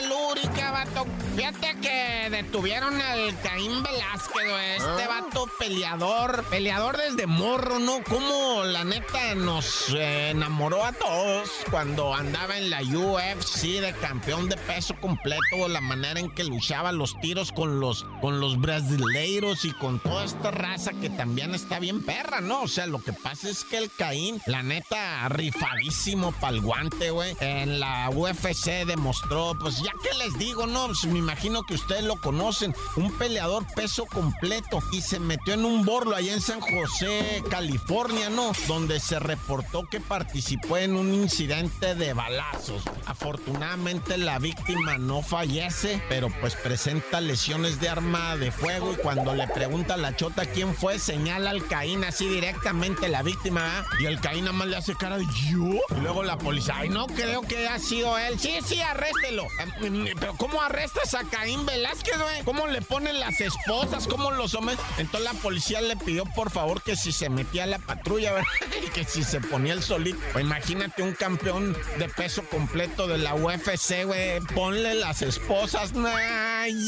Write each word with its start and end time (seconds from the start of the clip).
telúrica, 0.00 0.70
vato. 0.70 1.06
Fíjate 1.36 1.76
que 1.80 2.30
detuvieron 2.30 3.00
al 3.00 3.38
Caín 3.42 3.82
Velázquez, 3.82 4.76
este 4.76 5.04
ah. 5.04 5.22
vato 5.22 5.48
peleador, 5.58 6.44
peleador 6.50 6.96
desde 6.96 7.26
morro, 7.26 7.78
¿no? 7.78 8.02
Como 8.02 8.64
la 8.64 8.84
neta 8.84 9.34
nos 9.36 9.90
eh, 9.90 10.30
enamoró 10.30 10.84
a 10.84 10.92
todos 10.92 11.48
cuando 11.70 12.14
andaba 12.14 12.58
en 12.58 12.70
la 12.70 12.82
UFC 12.82 13.80
de 13.80 13.94
campeón 14.00 14.48
de 14.48 14.56
peso 14.56 14.94
completo, 15.00 15.68
la 15.68 15.80
manera 15.80 16.18
en 16.18 16.30
que 16.30 16.44
luchaba 16.44 16.92
los 16.92 17.18
tiros 17.20 17.52
con 17.52 17.78
los, 17.80 18.04
con 18.20 18.40
los 18.40 18.60
brasileiros 18.60 19.64
y 19.64 19.72
con 19.72 20.00
toda 20.00 20.24
esta 20.24 20.50
raza 20.50 20.92
que 20.92 21.10
también 21.10 21.54
está 21.54 21.78
bien 21.78 22.04
perra, 22.04 22.40
¿no? 22.40 22.62
O 22.62 22.68
sea, 22.68 22.86
lo 22.86 23.00
que 23.00 23.12
pasa 23.12 23.48
es 23.48 23.64
que 23.64 23.78
el 23.78 23.90
Caín, 23.90 24.40
la 24.46 24.62
neta, 24.62 25.28
rifadísimo 25.28 26.32
pa'l 26.32 26.60
guante, 26.60 27.10
güey. 27.10 27.36
En 27.40 27.78
la 27.78 28.10
UFC 28.10 28.84
demostró, 28.86 29.56
pues 29.60 29.80
ya 29.82 29.87
que 30.02 30.16
les 30.18 30.38
digo, 30.38 30.66
¿no? 30.66 30.86
Pues, 30.86 31.04
me 31.06 31.18
imagino 31.18 31.62
que 31.62 31.74
ustedes 31.74 32.04
lo 32.04 32.16
conocen, 32.16 32.74
un 32.96 33.16
peleador 33.18 33.64
peso 33.74 34.06
completo 34.06 34.80
y 34.92 35.00
se 35.00 35.20
metió 35.20 35.54
en 35.54 35.64
un 35.64 35.84
borlo 35.84 36.16
allá 36.16 36.32
en 36.32 36.40
San 36.40 36.60
José, 36.60 37.42
California, 37.50 38.30
¿no? 38.30 38.52
Donde 38.66 39.00
se 39.00 39.18
reportó 39.18 39.86
que 39.88 40.00
participó 40.00 40.76
en 40.76 40.96
un 40.96 41.14
incidente 41.14 41.94
de 41.94 42.12
balazos. 42.12 42.82
Afortunadamente 43.06 44.18
la 44.18 44.38
víctima 44.38 44.98
no 44.98 45.22
fallece, 45.22 46.02
pero 46.08 46.28
pues 46.40 46.54
presenta 46.54 47.20
lesiones 47.20 47.80
de 47.80 47.88
arma 47.88 48.36
de 48.36 48.50
fuego 48.50 48.92
y 48.92 48.96
cuando 48.96 49.34
le 49.34 49.46
pregunta 49.48 49.94
a 49.94 49.98
la 49.98 50.16
chota 50.16 50.46
quién 50.46 50.74
fue, 50.74 50.98
señala 50.98 51.50
al 51.50 51.66
Caín 51.66 52.04
así 52.04 52.28
directamente 52.28 53.08
la 53.08 53.22
víctima, 53.22 53.84
y 54.00 54.06
el 54.06 54.20
Caín 54.20 54.44
nada 54.44 54.56
más 54.56 54.68
le 54.68 54.76
hace 54.76 54.94
cara 54.94 55.18
de 55.18 55.26
yo. 55.26 55.80
Y 55.96 56.00
luego 56.00 56.22
la 56.22 56.38
policía, 56.38 56.76
ay, 56.78 56.88
no 56.88 57.06
creo 57.06 57.42
que 57.42 57.68
ha 57.68 57.78
sido 57.78 58.18
él. 58.18 58.38
Sí, 58.38 58.58
sí, 58.64 58.80
arréstelo. 58.80 59.46
Pero 59.80 60.34
¿cómo 60.36 60.60
arrestas 60.60 61.14
a 61.14 61.24
Caín 61.24 61.64
Velázquez, 61.64 62.20
güey? 62.20 62.42
¿Cómo 62.44 62.66
le 62.66 62.82
ponen 62.82 63.20
las 63.20 63.40
esposas? 63.40 64.06
¿Cómo 64.06 64.30
los 64.32 64.54
hombres? 64.54 64.78
Entonces 64.98 65.32
la 65.32 65.38
policía 65.40 65.80
le 65.80 65.96
pidió 65.96 66.24
por 66.24 66.50
favor 66.50 66.82
que 66.82 66.96
si 66.96 67.12
se 67.12 67.28
metía 67.28 67.64
a 67.64 67.66
la 67.66 67.78
patrulla, 67.78 68.32
¿verdad? 68.32 68.48
Y 68.86 68.90
que 68.90 69.04
si 69.04 69.24
se 69.24 69.40
ponía 69.40 69.72
el 69.72 69.82
solito. 69.82 70.18
Imagínate 70.38 71.02
un 71.02 71.12
campeón 71.12 71.76
de 71.98 72.08
peso 72.08 72.42
completo 72.44 73.06
de 73.06 73.18
la 73.18 73.34
UFC, 73.34 74.04
güey. 74.04 74.40
Ponle 74.54 74.94
las 74.94 75.22
esposas, 75.22 75.92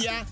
ya. 0.02 0.26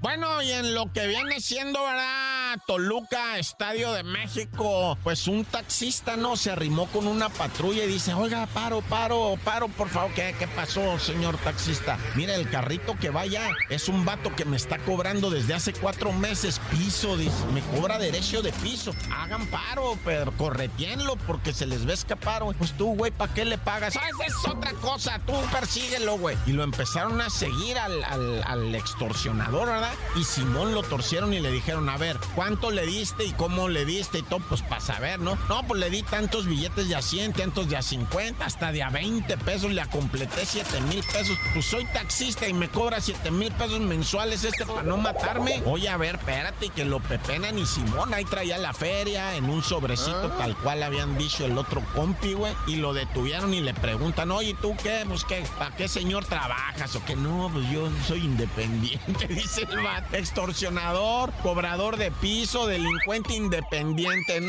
Bueno, 0.00 0.42
y 0.42 0.52
en 0.52 0.74
lo 0.74 0.92
que 0.92 1.06
viene 1.06 1.40
siendo, 1.40 1.82
¿verdad? 1.82 2.47
Toluca, 2.66 3.38
Estadio 3.38 3.92
de 3.92 4.02
México, 4.02 4.96
pues 5.04 5.28
un 5.28 5.44
taxista, 5.44 6.16
¿no? 6.16 6.36
Se 6.36 6.50
arrimó 6.50 6.86
con 6.86 7.06
una 7.06 7.28
patrulla 7.28 7.84
y 7.84 7.88
dice, 7.88 8.14
oiga, 8.14 8.46
paro, 8.46 8.80
paro, 8.82 9.38
paro, 9.44 9.68
por 9.68 9.88
favor. 9.88 10.12
¿Qué, 10.14 10.34
qué 10.38 10.48
pasó, 10.48 10.98
señor 10.98 11.36
taxista? 11.38 11.98
Mira, 12.14 12.34
el 12.34 12.48
carrito 12.50 12.96
que 12.96 13.10
vaya 13.10 13.50
es 13.68 13.88
un 13.88 14.04
vato 14.04 14.34
que 14.34 14.44
me 14.44 14.56
está 14.56 14.78
cobrando 14.78 15.30
desde 15.30 15.54
hace 15.54 15.72
cuatro 15.72 16.12
meses 16.12 16.60
piso, 16.70 17.16
dice, 17.16 17.44
me 17.52 17.60
cobra 17.60 17.98
derecho 17.98 18.42
de 18.42 18.52
piso. 18.52 18.92
Hagan 19.14 19.46
paro, 19.46 19.98
pero 20.04 20.32
corretienlo 20.32 21.16
porque 21.26 21.52
se 21.52 21.66
les 21.66 21.84
ve 21.84 21.92
escapar, 21.92 22.42
Pues 22.58 22.72
tú, 22.72 22.94
güey, 22.94 23.10
¿para 23.10 23.32
qué 23.34 23.44
le 23.44 23.58
pagas? 23.58 23.96
Ah, 23.96 24.08
esa 24.08 24.26
es 24.26 24.48
otra 24.48 24.72
cosa, 24.74 25.20
tú 25.26 25.34
persíguelo, 25.52 26.18
güey. 26.18 26.36
Y 26.46 26.52
lo 26.52 26.62
empezaron 26.62 27.20
a 27.20 27.30
seguir 27.30 27.78
al 27.78 28.74
extorsionador, 28.74 29.66
¿verdad? 29.66 29.92
Y 30.16 30.24
Simón 30.24 30.74
lo 30.74 30.82
torcieron 30.82 31.32
y 31.32 31.40
le 31.40 31.50
dijeron, 31.50 31.88
a 31.88 31.96
ver, 31.96 32.16
¿cuánto 32.38 32.70
le 32.70 32.86
diste 32.86 33.24
y 33.24 33.32
cómo 33.32 33.68
le 33.68 33.84
diste 33.84 34.20
y 34.20 34.22
todo? 34.22 34.38
Pues 34.38 34.62
para 34.62 34.80
saber, 34.80 35.18
¿no? 35.18 35.36
No, 35.48 35.64
pues 35.66 35.80
le 35.80 35.90
di 35.90 36.04
tantos 36.04 36.46
billetes 36.46 36.88
de 36.88 36.94
a 36.94 37.02
100, 37.02 37.32
tantos 37.32 37.68
de 37.68 37.76
a 37.76 37.82
50, 37.82 38.44
hasta 38.44 38.70
de 38.70 38.84
a 38.84 38.90
20 38.90 39.36
pesos, 39.38 39.72
le 39.72 39.84
completé 39.86 40.46
7 40.46 40.80
mil 40.82 41.02
pesos. 41.02 41.36
Pues 41.52 41.66
soy 41.66 41.84
taxista 41.86 42.46
y 42.46 42.52
me 42.52 42.68
cobra 42.68 43.00
7 43.00 43.32
mil 43.32 43.50
pesos 43.50 43.80
mensuales 43.80 44.44
este 44.44 44.64
para 44.64 44.84
no 44.84 44.96
matarme. 44.98 45.60
Oye, 45.66 45.88
a 45.88 45.96
ver, 45.96 46.14
espérate, 46.14 46.68
que 46.68 46.84
lo 46.84 47.00
pepenan 47.00 47.58
y 47.58 47.66
Simón 47.66 48.14
ahí 48.14 48.24
traía 48.24 48.56
la 48.56 48.72
feria 48.72 49.34
en 49.34 49.50
un 49.50 49.64
sobrecito 49.64 50.30
tal 50.38 50.56
cual 50.58 50.84
habían 50.84 51.18
dicho 51.18 51.44
el 51.44 51.58
otro 51.58 51.82
compi, 51.92 52.34
güey. 52.34 52.54
Y 52.68 52.76
lo 52.76 52.92
detuvieron 52.92 53.52
y 53.52 53.62
le 53.62 53.74
preguntan, 53.74 54.30
oye, 54.30 54.54
¿tú 54.62 54.76
qué? 54.80 55.04
Pues 55.08 55.24
qué, 55.24 55.42
¿para 55.58 55.74
qué 55.74 55.88
señor 55.88 56.24
trabajas? 56.24 56.94
O 56.94 57.04
que 57.04 57.16
no, 57.16 57.50
pues 57.52 57.68
yo 57.68 57.88
soy 58.06 58.20
independiente, 58.20 59.26
dice 59.28 59.66
el 59.68 59.82
vato. 59.82 60.16
Extorsionador, 60.16 61.32
cobrador 61.42 61.96
de 61.96 62.12
piso, 62.28 62.66
delincuente 62.66 63.32
independiente. 63.32 64.42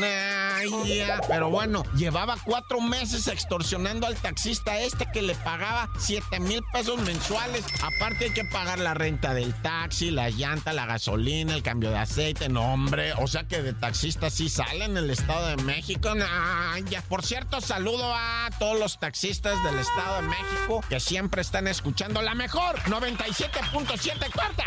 Pero 1.28 1.48
bueno, 1.48 1.82
llevaba 1.96 2.36
cuatro 2.44 2.78
meses 2.78 3.26
extorsionando 3.26 4.06
al 4.06 4.16
taxista 4.16 4.78
este 4.80 5.06
que 5.10 5.22
le 5.22 5.34
pagaba 5.34 5.88
7 5.98 6.40
mil 6.40 6.62
pesos 6.74 7.00
mensuales. 7.00 7.64
Aparte 7.82 8.26
hay 8.26 8.32
que 8.32 8.44
pagar 8.44 8.80
la 8.80 8.92
renta 8.92 9.32
del 9.32 9.54
taxi, 9.62 10.10
la 10.10 10.28
llanta, 10.28 10.74
la 10.74 10.84
gasolina, 10.84 11.54
el 11.54 11.62
cambio 11.62 11.90
de 11.90 11.98
aceite. 11.98 12.50
No, 12.50 12.70
hombre. 12.70 13.14
O 13.14 13.26
sea 13.26 13.44
que 13.44 13.62
de 13.62 13.72
taxista 13.72 14.28
sí 14.28 14.50
sale 14.50 14.84
en 14.84 14.98
el 14.98 15.08
Estado 15.08 15.46
de 15.46 15.62
México. 15.62 16.14
Nah. 16.14 16.76
Por 17.08 17.24
cierto, 17.24 17.62
saludo 17.62 18.12
a 18.14 18.50
todos 18.58 18.78
los 18.78 19.00
taxistas 19.00 19.56
del 19.64 19.78
Estado 19.78 20.16
de 20.16 20.28
México 20.28 20.84
que 20.90 21.00
siempre 21.00 21.40
están 21.40 21.66
escuchando 21.66 22.20
la 22.20 22.34
mejor 22.34 22.78
97.7 22.80 24.30
cuarta. 24.32 24.66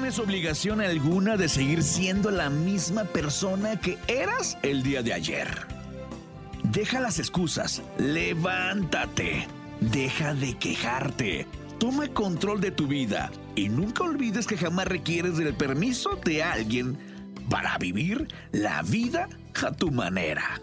Tienes 0.00 0.18
obligación 0.18 0.80
alguna 0.80 1.36
de 1.36 1.46
seguir 1.46 1.82
siendo 1.82 2.30
la 2.30 2.48
misma 2.48 3.04
persona 3.04 3.78
que 3.78 3.98
eras 4.08 4.56
el 4.62 4.82
día 4.82 5.02
de 5.02 5.12
ayer. 5.12 5.66
Deja 6.62 7.00
las 7.00 7.18
excusas, 7.18 7.82
levántate, 7.98 9.46
deja 9.80 10.32
de 10.32 10.56
quejarte, 10.56 11.46
toma 11.78 12.08
control 12.08 12.62
de 12.62 12.70
tu 12.70 12.86
vida 12.86 13.30
y 13.54 13.68
nunca 13.68 14.04
olvides 14.04 14.46
que 14.46 14.56
jamás 14.56 14.86
requieres 14.86 15.36
del 15.36 15.52
permiso 15.52 16.18
de 16.24 16.44
alguien 16.44 16.98
para 17.50 17.76
vivir 17.76 18.26
la 18.52 18.80
vida 18.80 19.28
a 19.62 19.70
tu 19.70 19.90
manera. 19.90 20.62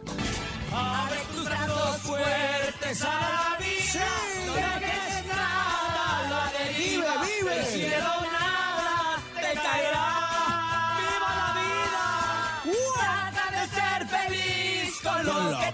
Abre 0.74 1.20
tus 1.36 1.46
brazos 1.46 1.98
fuertes 1.98 3.04
a 3.04 3.56
la. 3.60 4.27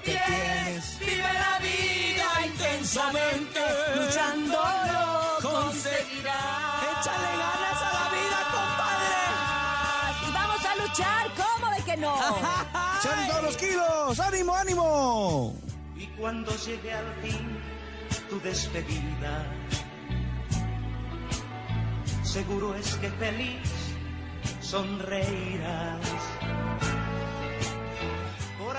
Que 0.02 0.12
tienes. 0.12 1.00
Vive 1.00 1.34
la 1.34 1.60
vida 1.60 2.46
intensamente, 2.46 3.60
luchando 3.96 4.58
lo 4.58 5.50
conseguirás. 5.50 6.84
Échale 7.00 7.32
ganas 7.44 7.82
a 7.82 7.90
la 7.94 8.06
vida, 8.16 8.40
compadre. 8.58 9.22
Y 10.28 10.32
vamos 10.32 10.66
a 10.66 10.76
luchar, 10.76 11.32
¿cómo 11.36 11.72
de 11.72 11.84
que 11.84 11.98
no? 11.98 12.16
¡Echale 13.00 13.28
todos 13.28 13.44
los 13.44 13.58
kilos! 13.58 14.20
¡Ánimo, 14.20 14.56
ánimo! 14.56 15.56
Y 15.96 16.08
cuando 16.08 16.56
llegue 16.58 16.94
al 16.94 17.14
fin 17.22 17.60
tu 18.30 18.40
despedida, 18.42 19.46
seguro 22.24 22.76
es 22.76 22.96
que 22.96 23.10
feliz 23.12 23.70
sonreirás 24.62 26.33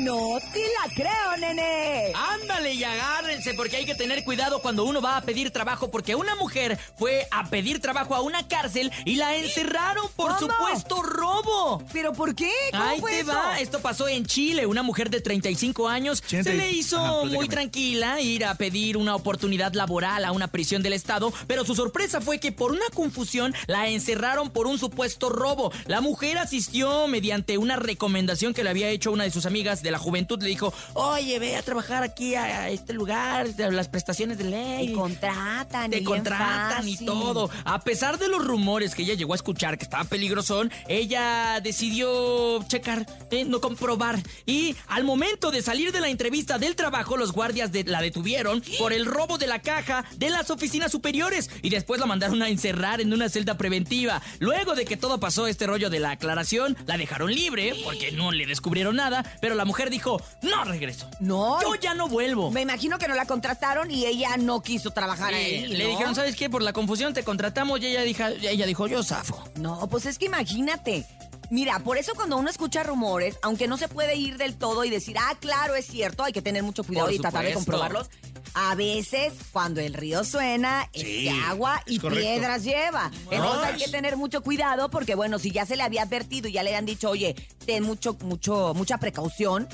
No 0.00 0.38
te 0.52 0.60
la 0.60 0.94
creo, 0.94 1.36
nene. 1.38 2.12
Ándale 2.14 2.74
y 2.74 2.84
agárrense 2.84 3.54
porque 3.54 3.76
hay 3.76 3.84
que 3.86 3.94
tener 3.94 4.24
cuidado 4.24 4.60
cuando 4.60 4.84
uno 4.84 5.00
va 5.00 5.16
a 5.16 5.22
pedir 5.22 5.50
trabajo 5.50 5.90
porque 5.90 6.14
una 6.14 6.34
mujer 6.34 6.78
fue 6.96 7.26
a 7.30 7.48
pedir 7.48 7.80
trabajo 7.80 8.14
a 8.14 8.20
una 8.22 8.46
cárcel 8.48 8.90
y 9.04 9.16
la 9.16 9.36
encerraron 9.36 10.06
por 10.16 10.34
¿Cómo? 10.36 10.52
supuesto 10.52 11.02
robo. 11.02 11.82
¿Pero 11.92 12.12
por 12.12 12.34
qué? 12.34 12.50
¿Cómo 12.70 12.82
Ahí 12.82 13.00
fue 13.00 13.10
te 13.12 13.20
eso? 13.20 13.32
va. 13.32 13.58
Esto 13.60 13.80
pasó 13.80 14.08
en 14.08 14.24
Chile. 14.26 14.66
Una 14.66 14.82
mujer 14.82 15.10
de 15.10 15.20
35 15.20 15.88
años 15.88 16.22
se 16.26 16.42
le 16.54 16.70
hizo 16.70 16.98
Ajá, 16.98 17.24
muy 17.24 17.48
tranquila 17.48 18.20
ir 18.20 18.44
a 18.44 18.54
pedir 18.54 18.96
una 18.96 19.14
oportunidad 19.14 19.72
laboral 19.74 20.24
a 20.24 20.32
una 20.32 20.48
prisión 20.48 20.82
del 20.82 20.92
estado, 20.92 21.32
pero 21.46 21.64
su 21.64 21.74
sorpresa 21.74 22.20
fue 22.20 22.38
que 22.40 22.52
por 22.52 22.72
una 22.72 22.86
confusión 22.94 23.54
la 23.66 23.88
encerraron 23.88 24.50
por 24.50 24.66
un 24.66 24.78
supuesto 24.78 25.28
robo. 25.28 25.72
La 25.86 26.00
mujer 26.00 26.38
asistió 26.38 27.06
mediante 27.08 27.58
una 27.58 27.76
recomendación 27.76 28.54
que 28.54 28.64
le 28.64 28.70
había 28.70 28.88
hecho 28.88 29.12
una 29.12 29.24
de 29.24 29.30
sus 29.30 29.46
amigas 29.46 29.82
de 29.82 29.89
la 29.90 29.98
juventud. 29.98 30.40
Le 30.42 30.48
dijo, 30.48 30.72
oye, 30.94 31.38
ve 31.38 31.56
a 31.56 31.62
trabajar 31.62 32.02
aquí 32.02 32.34
a, 32.34 32.44
a 32.44 32.68
este 32.70 32.92
lugar, 32.92 33.54
de 33.54 33.70
las 33.72 33.88
prestaciones 33.88 34.38
de 34.38 34.44
ley. 34.44 34.90
Y 34.90 34.92
contratan. 34.92 35.86
y 35.92 35.96
Te 35.98 36.04
contratan 36.04 36.88
y 36.88 36.96
todo. 36.98 37.50
A 37.64 37.80
pesar 37.80 38.18
de 38.18 38.28
los 38.28 38.44
rumores 38.44 38.94
que 38.94 39.02
ella 39.02 39.14
llegó 39.14 39.32
a 39.32 39.36
escuchar 39.36 39.78
que 39.78 39.84
estaba 39.84 40.04
peligrosón, 40.04 40.70
ella 40.88 41.60
decidió 41.62 42.62
checar, 42.68 43.06
eh, 43.30 43.44
no 43.44 43.60
comprobar. 43.60 44.18
Y 44.46 44.76
al 44.88 45.04
momento 45.04 45.50
de 45.50 45.62
salir 45.62 45.92
de 45.92 46.00
la 46.00 46.08
entrevista 46.08 46.58
del 46.58 46.76
trabajo, 46.76 47.16
los 47.16 47.32
guardias 47.32 47.72
de- 47.72 47.84
la 47.84 48.00
detuvieron 48.02 48.62
por 48.78 48.92
el 48.92 49.06
robo 49.06 49.38
de 49.38 49.46
la 49.46 49.60
caja 49.60 50.04
de 50.16 50.30
las 50.30 50.50
oficinas 50.50 50.92
superiores 50.92 51.50
y 51.62 51.70
después 51.70 52.00
la 52.00 52.06
mandaron 52.06 52.42
a 52.42 52.48
encerrar 52.48 53.00
en 53.00 53.12
una 53.12 53.28
celda 53.28 53.56
preventiva. 53.56 54.20
Luego 54.38 54.74
de 54.74 54.84
que 54.84 54.96
todo 54.96 55.18
pasó 55.20 55.46
este 55.46 55.66
rollo 55.66 55.90
de 55.90 56.00
la 56.00 56.12
aclaración, 56.12 56.76
la 56.86 56.96
dejaron 56.96 57.32
libre 57.34 57.74
porque 57.84 58.12
no 58.12 58.30
le 58.32 58.46
descubrieron 58.46 58.96
nada, 58.96 59.24
pero 59.40 59.54
la 59.54 59.64
mujer 59.64 59.79
dijo, 59.88 60.20
no 60.42 60.64
regreso. 60.64 61.08
No. 61.20 61.62
Yo 61.62 61.74
ya 61.76 61.94
no 61.94 62.08
vuelvo. 62.08 62.50
Me 62.50 62.60
imagino 62.60 62.98
que 62.98 63.08
no 63.08 63.14
la 63.14 63.24
contrataron 63.24 63.90
y 63.90 64.04
ella 64.04 64.36
no 64.36 64.60
quiso 64.60 64.90
trabajar 64.90 65.32
ahí. 65.32 65.66
le 65.66 65.84
¿no? 65.84 65.90
dijeron, 65.90 66.14
¿sabes 66.14 66.36
qué? 66.36 66.50
Por 66.50 66.62
la 66.62 66.72
confusión 66.72 67.14
te 67.14 67.22
contratamos 67.22 67.80
y 67.80 67.86
ella 67.86 68.02
dijo, 68.02 68.24
ella 68.26 68.66
dijo 68.66 68.86
yo 68.86 69.02
zafo. 69.02 69.42
No, 69.54 69.88
pues 69.88 70.06
es 70.06 70.18
que 70.18 70.26
imagínate. 70.26 71.06
Mira, 71.50 71.80
por 71.80 71.98
eso 71.98 72.12
cuando 72.14 72.36
uno 72.36 72.48
escucha 72.48 72.84
rumores, 72.84 73.38
aunque 73.42 73.66
no 73.66 73.76
se 73.76 73.88
puede 73.88 74.14
ir 74.14 74.36
del 74.38 74.56
todo 74.56 74.84
y 74.84 74.90
decir, 74.90 75.16
ah, 75.18 75.36
claro, 75.40 75.74
es 75.74 75.84
cierto, 75.86 76.22
hay 76.22 76.32
que 76.32 76.42
tener 76.42 76.62
mucho 76.62 76.84
cuidado 76.84 77.06
Por 77.08 77.14
y 77.14 77.18
tratar 77.18 77.44
de 77.44 77.54
comprobarlos. 77.54 78.08
A 78.54 78.74
veces, 78.74 79.32
cuando 79.52 79.80
el 79.80 79.94
río 79.94 80.24
suena, 80.24 80.88
Sí, 80.92 81.28
es 81.28 81.34
que 81.34 81.40
agua 81.42 81.82
y 81.86 81.98
piedras 81.98 82.64
lleva. 82.64 83.10
Entonces 83.30 83.64
hay 83.64 83.78
que 83.78 83.88
tener 83.88 84.16
mucho 84.16 84.42
cuidado 84.42 84.90
porque, 84.90 85.14
bueno, 85.14 85.38
si 85.38 85.50
ya 85.50 85.66
se 85.66 85.76
le 85.76 85.82
había 85.82 86.02
advertido 86.02 86.48
y 86.48 86.52
ya 86.52 86.62
le 86.62 86.74
han 86.74 86.86
dicho, 86.86 87.10
oye, 87.10 87.34
ten 87.66 87.82
mucho, 87.84 88.16
mucho, 88.22 88.72
mucha 88.74 88.98
precaución, 88.98 89.68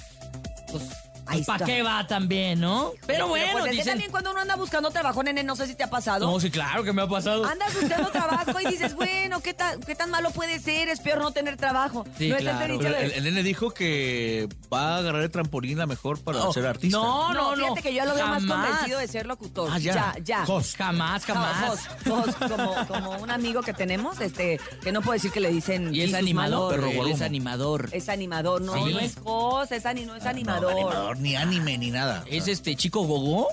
pues 0.71 0.83
ahí 1.27 1.45
¿Para 1.45 1.57
está. 1.57 1.67
qué 1.67 1.83
va 1.83 2.07
también, 2.07 2.61
no? 2.61 2.93
Pero 3.07 3.29
bueno, 3.29 3.47
pues 3.53 3.65
es 3.65 3.71
que 3.71 3.77
dicen... 3.77 3.93
también 3.93 4.11
cuando 4.11 4.31
uno 4.31 4.41
anda 4.41 4.57
buscando 4.57 4.91
trabajo, 4.91 5.23
nene, 5.23 5.43
no 5.43 5.57
sé 5.57 5.67
si 5.67 5.75
te 5.75 5.85
ha 5.85 5.91
pasado. 5.91 6.27
No, 6.31 6.41
sí, 6.41 6.51
claro 6.51 6.85
que 6.85 6.93
me 6.93 7.03
ha 7.03 7.09
pasado. 7.09 7.45
Andas 7.45 7.73
buscando 7.81 8.09
trabajo 8.11 8.61
y 8.61 8.67
dices, 8.67 8.95
bueno, 8.95 9.41
¿qué, 9.41 9.55
tan 9.55 9.81
¿qué 9.81 9.95
tan 9.95 10.11
malo 10.11 10.31
puede 10.31 10.59
ser? 10.61 10.89
Es 10.89 11.01
peor 11.01 11.19
no 11.21 11.31
tener 11.33 11.57
trabajo. 11.57 12.05
Sí, 12.19 12.29
no 12.29 12.37
es 12.37 12.43
claro. 12.43 12.79
Pero 12.79 12.95
de- 12.97 13.05
el, 13.07 13.13
el 13.13 13.25
nene 13.25 13.43
dijo 13.43 13.71
que 13.71 14.49
va 14.73 14.95
a 14.95 14.99
agarrar 14.99 15.23
el 15.23 15.31
trampolín 15.31 15.79
la 15.79 15.87
mejor 15.87 16.21
para 16.23 16.45
Oh, 16.45 16.53
ser 16.53 16.67
artista. 16.67 16.97
No, 16.97 17.33
no, 17.33 17.57
no. 17.57 17.63
fíjate 17.65 17.83
que 17.83 17.95
yo 17.95 18.05
lo 18.05 18.15
veo 18.15 18.27
más 18.27 18.45
convencido 18.45 18.99
de 18.99 19.09
ser 19.09 19.27
locutor. 19.27 19.71
Ah, 19.73 19.79
ya. 19.79 19.95
ya. 19.95 20.15
ya. 20.23 20.47
Jos. 20.47 20.75
Jamás, 20.77 21.25
jamás. 21.25 21.67
Jos, 21.69 21.81
Jos, 22.07 22.35
como, 22.37 22.87
como 22.87 23.11
un 23.23 23.31
amigo 23.31 23.63
que 23.63 23.73
tenemos, 23.73 24.21
este, 24.21 24.61
que 24.83 24.93
no 24.93 25.01
puedo 25.03 25.15
decir 25.15 25.31
que 25.33 25.41
le 25.41 25.51
dicen. 25.51 25.95
Y 25.95 26.03
es 26.03 26.15
animador, 26.15 26.75
perro 26.75 26.89
él 26.89 27.09
es 27.13 27.23
animador. 27.23 27.89
Es 27.93 28.09
animador, 28.09 28.61
no, 28.63 28.75
Sí. 28.75 28.93
no 28.93 29.01
es 29.01 29.17
Jos, 29.23 29.73
es 29.73 29.87
ani- 29.87 30.05
no 30.07 30.15
es 30.17 30.27
animador. 30.27 30.73
No, 30.73 30.79
animador, 30.79 31.16
ni 31.19 31.37
anime, 31.37 31.79
ni 31.79 31.91
nada. 31.91 32.25
¿Es 32.27 32.49
este 32.49 32.75
chico 32.77 33.03
gogó? 33.03 33.49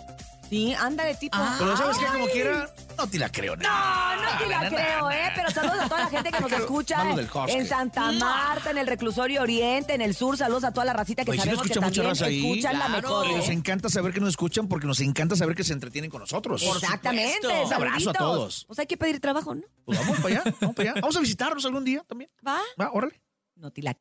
Sí, 0.50 0.72
ándale, 0.74 1.16
tipo. 1.16 1.36
Pero 1.58 1.76
¿sabes 1.76 1.98
qué? 1.98 2.06
Como 2.06 2.28
quiera, 2.28 2.70
no 2.96 3.08
te 3.08 3.18
la 3.18 3.30
creo, 3.30 3.56
nene. 3.56 3.68
No, 3.68 4.16
no 4.16 4.38
te 4.38 4.46
la 4.48 4.70
creo, 4.70 5.10
¿eh? 5.10 5.32
Pero 5.36 5.50
saludos 5.50 5.80
a 5.80 5.90
toda 5.90 6.02
la 6.02 6.10
gente 6.10 6.32
que 6.32 6.40
nos 6.42 6.52
escucha 6.62 7.04
del 7.16 7.30
en 7.48 7.68
Santa 7.68 8.12
Marta, 8.12 8.70
en 8.70 8.78
el 8.78 8.86
Reclusorio 8.86 9.42
Oriente, 9.42 9.96
en 9.96 10.02
el 10.02 10.14
sur. 10.14 10.38
Saludos 10.38 10.64
a 10.66 10.72
toda 10.72 10.86
la 10.86 10.94
racita 10.94 11.26
que 11.26 11.32
Oye, 11.32 11.40
sabemos 11.40 11.66
escucha 11.66 11.80
que 11.80 11.86
mucha 11.86 12.02
también 12.04 12.12
raza 12.12 12.26
ahí. 12.26 12.52
escuchan 12.52 12.78
la 12.78 12.88
mejor. 12.90 13.32
Nos 13.32 13.50
¿eh? 13.50 13.54
encanta 13.54 13.90
saber 13.90 14.14
que 14.14 14.20
nos 14.20 14.30
escuchan 14.30 14.68
porque 14.68 14.86
nos 14.86 15.00
encanta 15.00 15.36
saber 15.36 15.56
que 15.56 15.64
se 15.64 15.74
entretienen 15.74 16.12
con 16.12 16.20
nosotros. 16.22 16.62
Exactamente. 16.62 17.48
Un 17.48 17.74
abrazo 17.74 18.10
a 18.12 18.14
todos. 18.14 18.66
Pues 18.66 18.78
hay 18.78 18.86
que 18.86 18.98
pedir 18.98 19.20
trabajo, 19.20 19.56
¿no? 19.56 19.64
Pues 19.86 19.98
vamos 19.98 20.20
para 20.20 20.42
allá, 20.42 20.56
vamos 20.62 20.76
para 20.76 20.92
allá. 20.92 21.02
Vamos 21.02 21.18
a 21.18 21.20
visitarnos 21.20 21.66
algún 21.66 21.84
día 21.84 22.04
también. 22.08 22.30
¿Va? 22.46 22.60
Va, 22.80 22.92
órale. 22.92 23.20
No 23.56 23.72
te 23.72 23.82
la... 23.82 23.98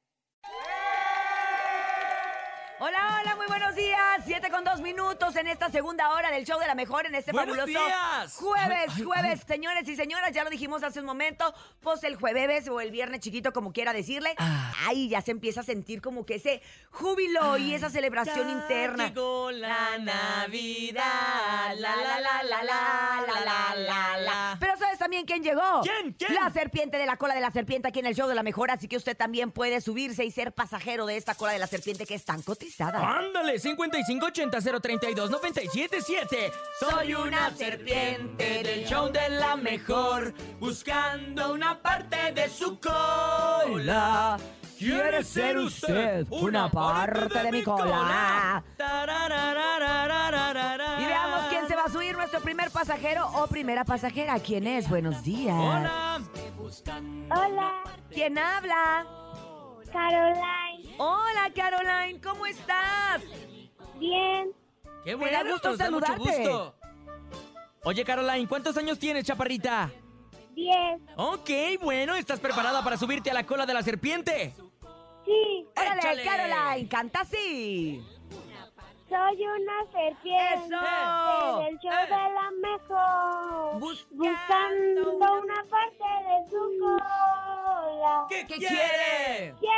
Hola, 2.85 3.21
hola, 3.21 3.37
muy 3.37 3.47
buenos 3.47 3.77
días. 3.77 4.23
Siete 4.27 4.51
con 4.51 4.65
dos 4.65 4.81
minutos 4.81 5.37
en 5.37 5.47
esta 5.47 5.71
segunda 5.71 6.11
hora 6.11 6.33
del 6.33 6.45
show 6.45 6.59
de 6.59 6.67
la 6.67 6.75
mejor 6.75 7.07
en 7.07 7.15
este 7.15 7.31
¡Buenos 7.31 7.57
fabuloso 7.57 7.87
días! 7.87 8.35
jueves, 8.35 8.93
jueves, 9.05 9.41
señores 9.47 9.87
y 9.87 9.95
señoras, 9.95 10.33
ya 10.33 10.43
lo 10.43 10.51
dijimos 10.51 10.83
hace 10.83 10.99
un 10.99 11.07
momento, 11.07 11.55
pues 11.81 12.03
el 12.03 12.17
jueves 12.17 12.69
o 12.69 12.81
el 12.81 12.91
viernes 12.91 13.21
chiquito, 13.21 13.53
como 13.53 13.73
quiera 13.73 13.93
decirle, 13.93 14.35
Ah. 14.37 14.73
ay, 14.89 15.09
ya 15.09 15.21
se 15.23 15.31
empieza 15.31 15.61
a 15.61 15.63
sentir 15.63 16.03
como 16.03 16.27
que 16.27 16.35
ese 16.37 16.61
júbilo 16.91 17.57
y 17.57 17.73
esa 17.73 17.89
celebración 17.89 18.49
Ya 18.49 18.53
interna. 18.53 19.07
llegó 19.11 19.53
la 19.53 19.99
Navidad, 19.99 21.75
la, 21.77 21.95
la, 21.95 22.21
la, 22.21 22.43
la, 22.43 22.63
la, 22.65 22.65
la, 22.65 23.45
la, 23.45 23.75
la, 23.77 24.17
la. 24.19 24.57
Pero 24.59 24.77
¿sabes 24.77 24.92
también 25.03 25.27
quién 25.27 25.43
llegó? 25.43 25.81
¿Quién? 25.83 26.13
¿Quién? 26.13 26.33
La 26.33 26.49
serpiente 26.51 26.97
de 26.97 27.07
la 27.07 27.17
cola 27.17 27.35
de 27.35 27.41
la 27.41 27.51
serpiente 27.51 27.89
aquí 27.89 27.99
en 27.99 28.07
el 28.07 28.15
show 28.15 28.29
de 28.29 28.37
la 28.37 28.45
mejor, 28.45 28.71
así 28.71 28.87
que 28.87 28.97
usted 28.97 29.17
también 29.17 29.51
puede 29.51 29.81
subirse 29.81 30.25
y 30.25 30.31
ser 30.31 30.53
pasajero 30.53 31.07
de 31.07 31.17
esta 31.17 31.35
cola 31.35 31.53
de 31.53 31.59
la 31.59 31.67
serpiente 31.67 32.07
que 32.07 32.15
es 32.15 32.25
tan 32.25 32.41
cotizada. 32.43 33.19
Ándale, 33.19 33.61
5580-032-977. 33.61 36.53
Soy 36.79 37.15
una 37.15 37.51
serpiente 37.51 38.63
del 38.63 38.87
show 38.87 39.11
de 39.11 39.29
la 39.29 39.57
mejor, 39.57 40.35
buscando 40.61 41.53
una 41.53 41.83
parte 41.83 42.31
de 42.33 42.49
su 42.49 42.79
cola. 42.79 44.39
¿Quiere 44.83 45.23
ser 45.23 45.59
usted 45.59 46.27
una 46.29 46.69
parte 46.69 47.39
de 47.39 47.53
mi 47.53 47.63
cola? 47.63 48.65
Y 50.99 51.05
veamos 51.07 51.45
quién 51.51 51.69
se 51.69 51.77
va 51.77 51.85
a 51.85 51.89
subir, 51.89 52.17
nuestro 52.17 52.41
primer 52.41 52.69
pasajero 52.73 53.29
o 53.35 53.47
primera 53.47 53.85
pasajera. 53.85 54.41
¿Quién 54.41 54.67
es? 54.67 54.89
Buenos 54.89 55.23
días. 55.23 55.55
Hola. 55.57 56.21
Hola, 57.31 57.73
¿Quién 58.11 58.37
habla? 58.39 59.07
Caroline. 59.93 60.97
Hola, 60.99 61.53
Caroline, 61.55 62.21
¿cómo 62.21 62.45
estás? 62.47 63.23
Bien, 64.01 64.51
Qué 65.05 65.17
Me 65.17 65.31
da 65.31 65.39
bueno, 65.43 65.53
gusto 65.53 65.69
nos 65.69 65.79
da 65.79 65.91
mucho 65.93 66.07
saludarte. 66.07 66.41
gusto. 66.49 66.75
Oye, 67.85 68.05
Caroline, 68.05 68.49
¿cuántos 68.49 68.77
años 68.77 68.99
tienes, 68.99 69.25
chaparrita? 69.25 69.91
bien. 70.55 71.07
Ok, 71.17 71.51
bueno, 71.81 72.15
¿estás 72.17 72.41
preparada 72.41 72.83
para 72.83 72.97
subirte 72.97 73.31
a 73.31 73.35
la 73.35 73.47
cola 73.47 73.65
de 73.65 73.75
la 73.75 73.83
serpiente? 73.83 74.55
Sí, 75.33 75.67
Órale, 75.77 75.99
Échale. 76.01 76.25
Caroline, 76.25 76.89
canta 76.89 77.21
así. 77.21 78.05
soy 79.09 79.47
una 79.47 79.79
serpiente 79.93 80.75
¡Eso! 80.77 81.59
del 81.59 81.79
show 81.79 82.03
de 82.03 82.35
la 82.35 82.51
mejor. 82.63 83.79
Buscando 83.81 84.25
Buscando 84.31 85.41
una 85.43 85.65
parte 85.71 86.09
de 86.29 86.51
su 86.51 86.63
cola. 86.81 88.27
¿Qué, 88.29 88.47
¿Qué 88.47 88.57
quiere? 88.57 89.55
Quiere 89.59 89.72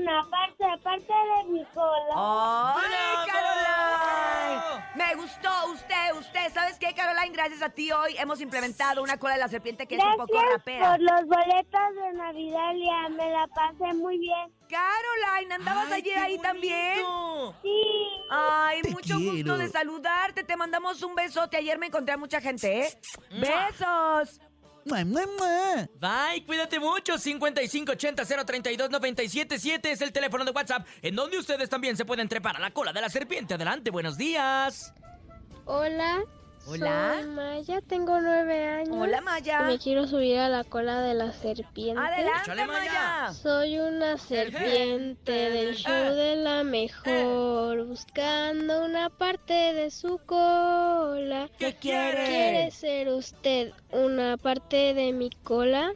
una 0.00 0.22
parte, 0.30 0.64
parte 0.82 1.12
de 1.12 1.44
mi 1.50 1.64
cola. 1.66 2.14
¡Ay, 2.14 2.82
¡Bravo! 2.88 3.26
Caroline! 3.26 4.84
Me 4.94 5.14
gustó 5.14 5.50
usted, 5.72 6.12
usted. 6.18 6.52
¿Sabes 6.52 6.78
qué, 6.78 6.94
Caroline? 6.94 7.32
Gracias 7.34 7.62
a 7.62 7.68
ti 7.70 7.90
hoy 7.92 8.16
hemos 8.18 8.40
implementado 8.40 9.02
una 9.02 9.18
cola 9.18 9.34
de 9.34 9.40
la 9.40 9.48
serpiente 9.48 9.86
que 9.86 9.96
es 9.96 10.02
un 10.04 10.16
poco 10.16 10.32
Gracias 10.32 10.52
rapera. 10.52 10.90
por 10.90 11.00
los 11.00 11.26
boletos 11.26 11.94
de 12.02 12.12
Navidad, 12.14 12.72
Lía. 12.74 13.08
Me 13.10 13.30
la 13.30 13.46
pasé 13.48 13.94
muy 13.94 14.18
bien. 14.18 14.52
Caroline, 14.68 15.54
¿andabas 15.54 15.86
Ay, 15.90 16.00
ayer 16.02 16.18
ahí 16.18 16.38
también? 16.38 17.02
bonito. 17.02 17.54
Sí, 17.62 18.08
Ay, 18.30 18.82
Te 18.82 18.90
mucho 18.90 19.16
quiero. 19.16 19.32
gusto 19.32 19.58
de 19.58 19.68
saludarte. 19.68 20.44
Te 20.44 20.56
mandamos 20.56 21.02
un 21.02 21.14
besote. 21.14 21.56
Ayer 21.56 21.78
me 21.78 21.86
encontré 21.86 22.14
a 22.14 22.18
mucha 22.18 22.40
gente, 22.40 22.80
¿eh? 22.86 23.00
¡Besos! 23.30 24.40
Bye, 24.88 26.44
cuídate 26.46 26.80
mucho. 26.80 27.14
5580-032-977 27.14 29.86
es 29.86 30.00
el 30.00 30.12
teléfono 30.12 30.44
de 30.44 30.50
WhatsApp 30.50 30.86
en 31.02 31.14
donde 31.14 31.38
ustedes 31.38 31.68
también 31.68 31.96
se 31.96 32.04
pueden 32.04 32.28
trepar 32.28 32.56
a 32.56 32.60
la 32.60 32.70
cola 32.70 32.92
de 32.92 33.00
la 33.00 33.08
serpiente. 33.08 33.54
Adelante, 33.54 33.90
buenos 33.90 34.16
días. 34.16 34.92
Hola. 35.64 36.22
Hola. 36.70 37.20
Soy 37.22 37.26
Maya, 37.28 37.80
tengo 37.80 38.20
nueve 38.20 38.66
años. 38.66 38.94
Hola, 38.98 39.22
Maya. 39.22 39.62
Me 39.62 39.78
quiero 39.78 40.06
subir 40.06 40.38
a 40.38 40.50
la 40.50 40.64
cola 40.64 41.00
de 41.00 41.14
la 41.14 41.32
serpiente. 41.32 41.98
Adelante. 41.98 42.66
Maya. 42.66 43.32
Soy 43.32 43.78
una 43.78 44.18
serpiente 44.18 45.32
del 45.32 45.74
show 45.76 46.14
de 46.14 46.36
la 46.36 46.64
mejor, 46.64 47.86
buscando 47.86 48.84
una 48.84 49.08
parte 49.08 49.37
de 49.54 49.90
su 49.90 50.18
cola. 50.26 51.48
¿Qué 51.58 51.74
quiere? 51.74 52.26
¿Quiere 52.26 52.70
ser 52.70 53.08
usted 53.08 53.72
una 53.90 54.36
parte 54.36 54.92
de 54.92 55.14
mi 55.14 55.30
cola? 55.30 55.90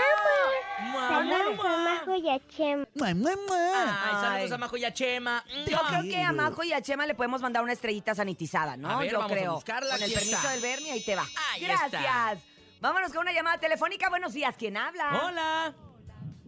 a 1.04 1.22
Majo 1.22 2.16
y 2.16 2.30
a 2.30 2.40
Chema. 2.48 2.86
Ay, 3.04 4.16
saludos 4.22 4.52
a 4.52 4.58
Majo 4.58 4.78
y 4.78 4.86
a 4.86 4.94
Chema. 4.94 5.44
Yo 5.68 5.78
creo 5.88 6.02
que 6.04 6.22
a 6.22 6.32
Majo 6.32 6.64
y 6.64 6.74
a 6.74 6.82
Chema 6.82 7.06
le 7.06 7.14
podemos 7.16 7.42
mandar 7.42 7.64
una 7.64 7.74
estrellita 7.74 8.14
sanitizada, 8.16 8.76
¿no? 8.78 8.90
A 8.90 8.98
ver, 9.00 9.12
Yo 9.12 9.18
vamos 9.20 9.32
a 9.32 9.36
creo. 9.36 9.54
buscarla, 9.56 9.90
Con 9.96 9.98
el 9.98 10.04
aquí 10.04 10.14
permiso 10.14 10.38
está. 10.38 10.52
del 10.52 10.62
Bernie, 10.62 10.92
ahí 10.92 11.04
te 11.04 11.16
va. 11.16 11.26
Ahí 11.54 11.62
Gracias. 11.62 11.94
está. 11.94 12.38
Vámonos 12.82 13.12
con 13.12 13.22
una 13.22 13.32
llamada 13.32 13.58
telefónica. 13.60 14.10
Buenos 14.10 14.34
días. 14.34 14.56
¿Quién 14.58 14.76
habla? 14.78 15.22
Hola. 15.26 15.74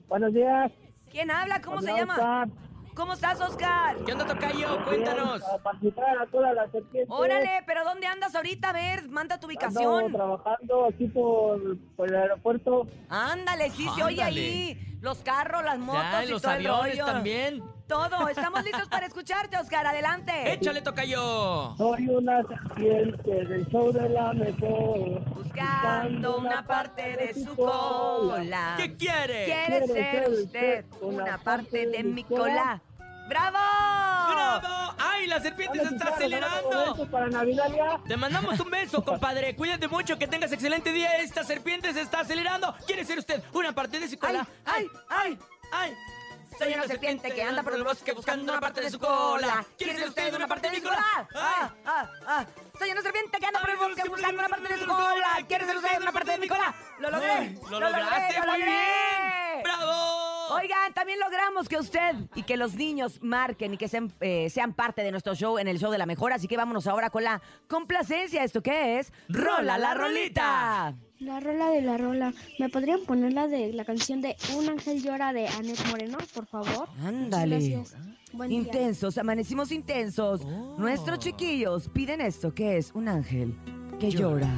Buenos 0.08 0.34
días. 0.34 0.72
¿Quién 1.12 1.30
habla? 1.32 1.62
¿Cómo 1.62 1.82
se 1.82 1.94
llama? 1.94 2.48
¿Cómo 2.96 3.14
estás, 3.14 3.42
Oscar? 3.42 3.98
¿Qué 4.06 4.12
onda, 4.12 4.26
Tocayo? 4.28 4.84
Cuéntanos. 4.86 5.42
Órale, 7.08 7.64
pero 7.66 7.84
¿dónde 7.84 8.06
andas 8.06 8.36
ahorita? 8.36 8.70
A 8.70 8.74
ver, 8.74 9.10
manda 9.10 9.40
tu 9.40 9.48
Ando 9.48 9.48
ubicación. 9.48 10.12
trabajando 10.14 10.86
aquí 10.86 11.08
por, 11.08 11.78
por 11.96 12.10
el 12.10 12.16
aeropuerto. 12.16 12.88
Ándale, 13.10 13.72
sí, 13.72 13.88
se 13.96 14.04
oye 14.04 14.22
ahí. 14.22 14.98
Los 15.02 15.18
carros, 15.20 15.64
las 15.66 15.80
motos 15.80 16.02
Ya, 16.12 16.24
y 16.24 16.28
los 16.30 16.42
todo 16.42 16.52
el 16.54 16.58
aviones 16.68 16.92
rollo. 17.00 17.06
también. 17.06 17.64
Todo. 17.94 18.28
Estamos 18.28 18.64
listos 18.64 18.88
para 18.88 19.06
escucharte, 19.06 19.56
Oscar. 19.56 19.86
Adelante. 19.86 20.52
Échale, 20.52 20.82
Tocayo. 20.82 21.76
Soy 21.78 22.08
una 22.08 22.42
serpiente 22.42 23.46
del 23.46 23.68
show 23.70 23.92
de 23.92 24.10
la 24.10 24.34
mejor. 24.34 25.24
Buscando 25.36 26.38
una 26.38 26.66
parte 26.66 27.16
de 27.16 27.34
su 27.36 27.56
cola. 27.56 28.74
¿Qué 28.78 28.98
quiere? 28.98 29.46
¿Quiere 29.46 29.88
ser 29.88 30.30
usted 30.32 30.86
una 31.02 31.38
parte 31.38 31.86
de 31.86 32.04
mi 32.04 32.24
cola? 32.24 32.82
¡Bravo! 33.30 33.58
¡Bravo! 33.58 34.96
¡Ay, 34.98 35.28
la 35.28 35.40
serpiente 35.40 35.80
se 35.88 35.94
está 35.94 36.16
acelerando! 36.16 37.08
Para 37.12 37.28
Navidad 37.28 37.72
ya. 37.76 38.02
Te 38.08 38.18
mandamos 38.18 38.60
un 38.60 38.72
beso, 38.72 39.06
compadre. 39.06 39.56
Cuídate 39.56 39.88
mucho, 39.88 40.18
que 40.18 40.28
tengas 40.28 40.52
excelente 40.52 40.92
día. 40.92 41.18
Esta 41.18 41.44
serpiente 41.44 41.94
se 41.94 42.02
está 42.02 42.22
acelerando. 42.22 42.76
¿Quiere 42.88 43.06
ser 43.06 43.20
usted 43.20 43.44
una 43.54 43.72
parte 43.72 44.00
de 44.00 44.10
su 44.10 44.18
cola? 44.18 44.48
¡Ay, 44.66 44.88
ay! 45.10 45.38
¡Ay! 45.72 45.94
Soy 46.58 46.74
una 46.74 46.88
serpiente 46.88 47.32
que 47.32 47.44
anda 47.44 47.64
por 47.64 47.74
el 47.74 47.84
bosque 47.84 48.12
buscando 48.14 48.52
una 48.52 48.62
parte 48.62 48.82
de 48.82 48.90
su 48.90 49.00
cola. 49.00 49.66
¿Quiere 49.78 49.98
ser 49.98 50.10
usted 50.10 50.34
una 50.36 50.48
parte 50.48 50.70
de 50.70 50.76
mi 50.76 50.82
cola? 50.82 51.04
¡Ah, 51.36 51.74
ah, 51.86 52.10
ah! 52.28 52.46
Soy 52.78 52.92
una 52.92 53.02
serpiente 53.02 53.38
que 53.40 53.46
anda 53.46 53.60
por 53.60 53.70
el 53.70 53.78
bosque 53.78 54.08
buscando 54.08 54.40
una 54.40 54.50
parte 54.50 54.74
de 54.74 54.80
su 54.80 54.86
cola. 54.86 55.38
¿Quiere 55.48 55.66
ser 55.66 55.78
usted 55.78 56.02
una 56.02 56.12
parte 56.12 56.32
de 56.32 56.38
mi 56.38 56.48
cola? 56.48 56.74
¡Lo 57.00 57.10
logré! 57.10 57.56
¡Lo 57.70 57.80
lograste! 57.80 58.34
lo 58.40 58.46
¡Muy 58.46 58.60
logré! 58.60 58.66
bien! 58.66 59.64
¡Bravo! 59.64 60.56
Oigan, 60.56 60.94
también 60.94 61.20
logramos 61.20 61.68
que 61.68 61.78
usted 61.78 62.16
y 62.36 62.44
que 62.44 62.58
los 62.58 62.76
niños 62.76 63.20
marquen 63.22 63.74
y 63.74 63.78
que 63.78 63.88
sean, 63.88 64.14
eh, 64.20 64.50
sean 64.50 64.74
parte 64.74 65.02
de 65.02 65.12
nuestro 65.12 65.36
show 65.36 65.58
en 65.58 65.68
el 65.68 65.80
show 65.80 65.92
de 65.92 65.98
la 65.98 66.06
mejor. 66.06 66.34
Así 66.34 66.48
que 66.48 66.58
vámonos 66.58 66.86
ahora 66.88 67.10
con 67.10 67.24
la 67.24 67.42
complacencia. 67.68 68.44
¿Esto 68.44 68.62
qué 68.62 69.00
es? 69.00 69.12
¡Rola 69.30 69.78
la 69.78 69.94
rolita! 69.94 70.94
La 71.24 71.40
rola 71.40 71.70
de 71.70 71.82
la 71.82 71.98
rola. 71.98 72.34
¿Me 72.60 72.68
podrían 72.68 73.00
poner 73.06 73.32
la 73.32 73.48
de 73.48 73.72
la 73.72 73.86
canción 73.86 74.20
de 74.20 74.36
Un 74.58 74.68
ángel 74.68 75.02
llora 75.02 75.32
de 75.32 75.48
Anet 75.48 75.80
Moreno, 75.90 76.18
por 76.34 76.46
favor? 76.46 76.90
Ándale. 77.02 77.70
Gracias. 77.70 77.96
Buen 78.34 78.50
día. 78.50 78.60
Intensos, 78.60 79.18
amanecimos 79.18 79.72
intensos. 79.72 80.42
Oh. 80.44 80.76
Nuestros 80.78 81.20
chiquillos 81.20 81.88
piden 81.90 82.20
esto, 82.20 82.54
que 82.54 82.78
es 82.78 82.92
un 82.94 83.08
ángel 83.08 83.56
que 84.00 84.12
llora. 84.12 84.50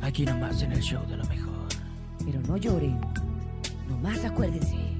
Aquí 0.00 0.24
nomás 0.24 0.62
en 0.62 0.72
el 0.72 0.80
show 0.80 1.06
de 1.06 1.16
lo 1.16 1.24
mejor. 1.26 1.68
Pero 2.24 2.40
no 2.40 2.56
lloren. 2.56 3.00
Nomás 3.88 4.24
acuérdense. 4.24 4.91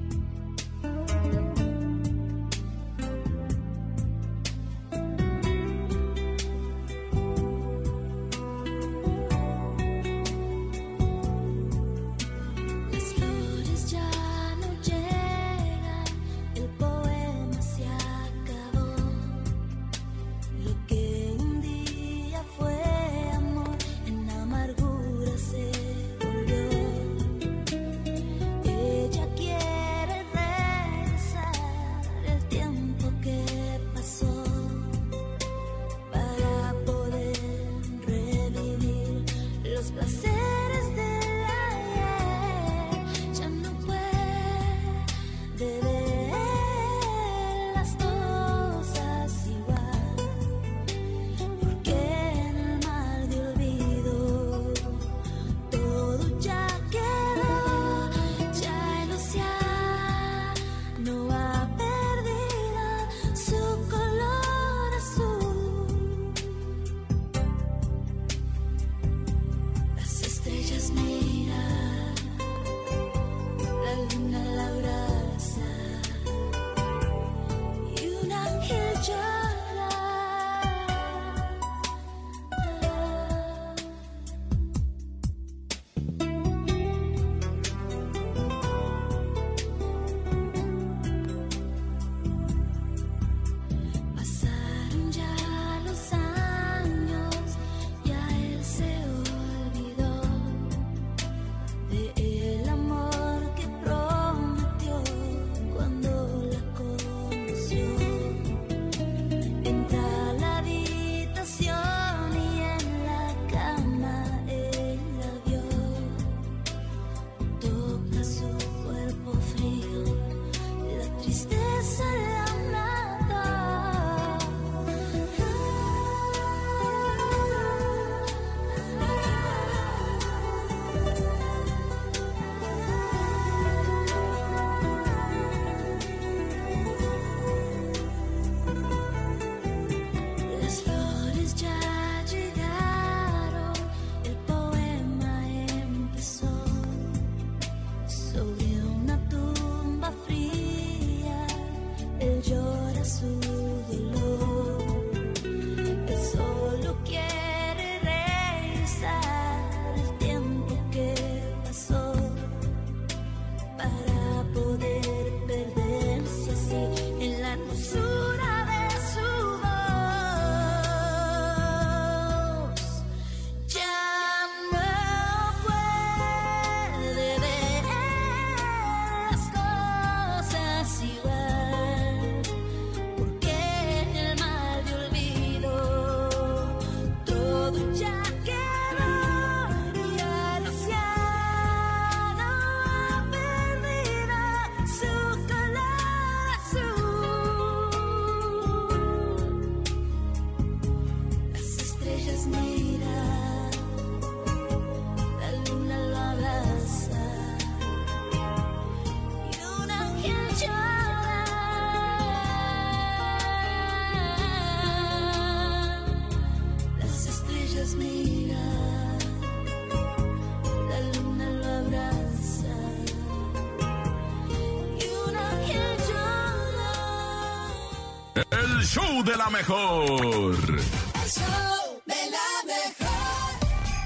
El 229.13 229.19
show 229.19 229.23
de 229.25 229.37
la 229.37 229.49
mejor. 229.51 230.55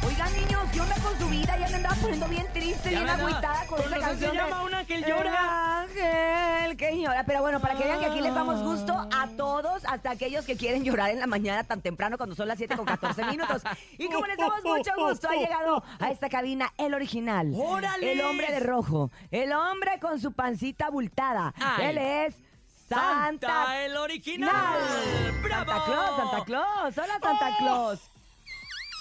Oigan, 0.06 0.34
niños, 0.34 0.64
¿qué 0.74 0.82
onda 0.82 0.96
con 0.96 1.18
su 1.20 1.30
vida? 1.30 1.58
Ya 1.58 1.68
me 1.70 1.76
andaba 1.76 1.96
poniendo 1.96 2.28
bien 2.28 2.46
triste, 2.54 2.92
Ya 2.92 3.00
bien 3.04 3.10
agüitada 3.10 3.66
con 3.68 3.82
se 3.84 3.90
canción. 4.00 4.32
de 4.32 4.38
llama 4.38 4.64
Un 4.64 4.74
ángel 4.74 5.04
El 5.04 5.10
llora. 5.10 5.82
ángel 5.82 6.78
que 6.78 7.02
llora. 7.02 7.24
Pero 7.26 7.42
bueno, 7.42 7.60
para 7.62 7.76
que 7.76 7.84
vean 7.86 8.00
que 8.00 8.06
aquí 8.08 8.20
les 8.22 8.34
damos 8.36 8.62
gusto 8.64 8.94
a 8.94 9.28
todos, 9.38 9.84
hasta 9.86 10.12
aquellos 10.12 10.46
que 10.46 10.58
quieren 10.58 10.84
llorar 10.84 11.10
en 11.12 11.20
la 11.20 11.28
mañana 11.28 11.64
tan 11.64 11.82
temprano 11.82 12.18
cuando 12.18 12.36
son 12.36 12.48
las 12.50 12.58
7 12.58 12.76
con 12.76 12.86
14 12.86 13.24
minutos. 13.26 13.62
Y 13.98 14.08
como 14.10 14.26
les 14.28 14.38
damos 14.38 14.63
mucho 14.63 14.91
gusto, 14.98 15.30
ha 15.30 15.36
llegado 15.36 15.84
a 16.00 16.12
esta 16.12 16.28
cabina 16.30 16.74
el 16.78 16.93
original. 16.93 17.52
¡Órale! 17.56 18.12
El 18.12 18.22
hombre 18.22 18.52
de 18.52 18.60
rojo. 18.60 19.10
El 19.32 19.54
hombre 19.54 20.00
con 20.02 20.20
su 20.20 20.34
pancita 20.34 20.88
abultada. 20.88 21.54
Ay. 21.58 21.86
Él 21.88 21.98
es 21.98 22.36
Santa, 22.88 23.47
Santa, 23.47 23.86
el 23.86 23.97
original. 23.97 24.52
Nal. 24.54 25.41
¡Bravo! 25.41 25.65
Santa 25.65 25.86
Claus, 25.86 26.15
Santa 26.15 26.45
Claus. 26.45 26.97
Hola, 26.97 27.19
Santa 27.21 27.58
Claus. 27.58 28.00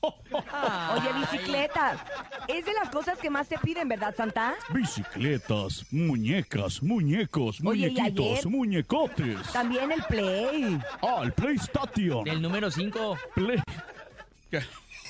oh, 0.00 0.14
oh. 0.32 0.44
Oye, 0.94 1.12
bicicleta. 1.20 2.04
Es 2.48 2.64
de 2.64 2.72
las 2.72 2.88
cosas 2.90 3.18
que 3.18 3.30
más 3.30 3.48
te 3.48 3.58
piden, 3.58 3.88
¿verdad, 3.88 4.14
Santa? 4.16 4.54
Bicicletas, 4.70 5.84
muñecas, 5.92 6.82
muñecos, 6.82 7.60
Oye, 7.64 7.88
¿y 7.88 7.90
muñequitos, 7.90 8.26
ayer? 8.26 8.46
muñecotes. 8.48 9.52
También 9.52 9.92
el 9.92 10.02
Play. 10.04 10.80
Ah, 11.02 11.20
el 11.22 11.32
PlayStation. 11.32 12.24
Del 12.24 12.40
número 12.42 12.70
5. 12.70 13.18
Play... 13.34 13.62
¿Qué? 14.50 14.60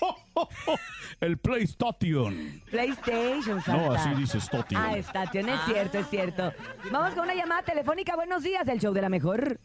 El 1.20 1.38
PlayStation. 1.38 2.60
PlayStation, 2.70 3.60
Santa. 3.62 3.76
No, 3.86 3.92
así 3.92 4.10
dice 4.14 4.38
Station. 4.38 4.80
Ah, 4.82 4.96
Station, 4.96 5.48
es 5.48 5.60
cierto, 5.66 5.98
es 5.98 6.08
cierto. 6.08 6.52
Vamos 6.90 7.14
con 7.14 7.24
una 7.24 7.34
llamada 7.34 7.62
telefónica. 7.62 8.16
Buenos 8.16 8.42
días, 8.42 8.66
el 8.68 8.80
show 8.80 8.92
de 8.92 9.02
la 9.02 9.08
mejor. 9.08 9.58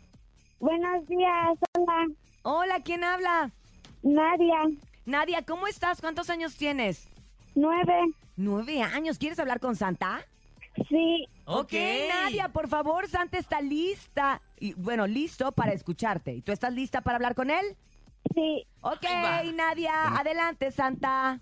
Buenos 0.59 1.07
días, 1.07 1.57
hola, 1.77 2.07
Hola, 2.43 2.79
¿quién 2.83 3.03
habla? 3.03 3.51
Nadia, 4.03 4.63
Nadia, 5.05 5.41
¿cómo 5.43 5.67
estás? 5.67 6.01
¿Cuántos 6.01 6.29
años 6.29 6.55
tienes? 6.55 7.07
nueve, 7.55 7.93
Nueve 8.35 8.81
años. 8.83 9.17
¿Quieres 9.17 9.39
hablar 9.39 9.59
con 9.59 9.75
Santa? 9.75 10.25
sí, 10.89 11.27
Ok, 11.45 11.73
Nadia, 12.09 12.49
por 12.49 12.67
favor, 12.67 13.07
Santa 13.07 13.37
está 13.37 13.61
lista. 13.61 14.41
Y 14.59 14.73
bueno, 14.73 15.07
listo 15.07 15.51
para 15.51 15.73
escucharte. 15.73 16.33
¿Y 16.33 16.41
tú 16.41 16.51
estás 16.51 16.73
lista 16.73 17.01
para 17.01 17.15
hablar 17.15 17.35
con 17.35 17.49
él? 17.49 17.75
Sí. 18.33 18.65
Ok. 18.81 19.03
Nadia, 19.53 20.17
adelante, 20.17 20.71
Santa. 20.71 21.39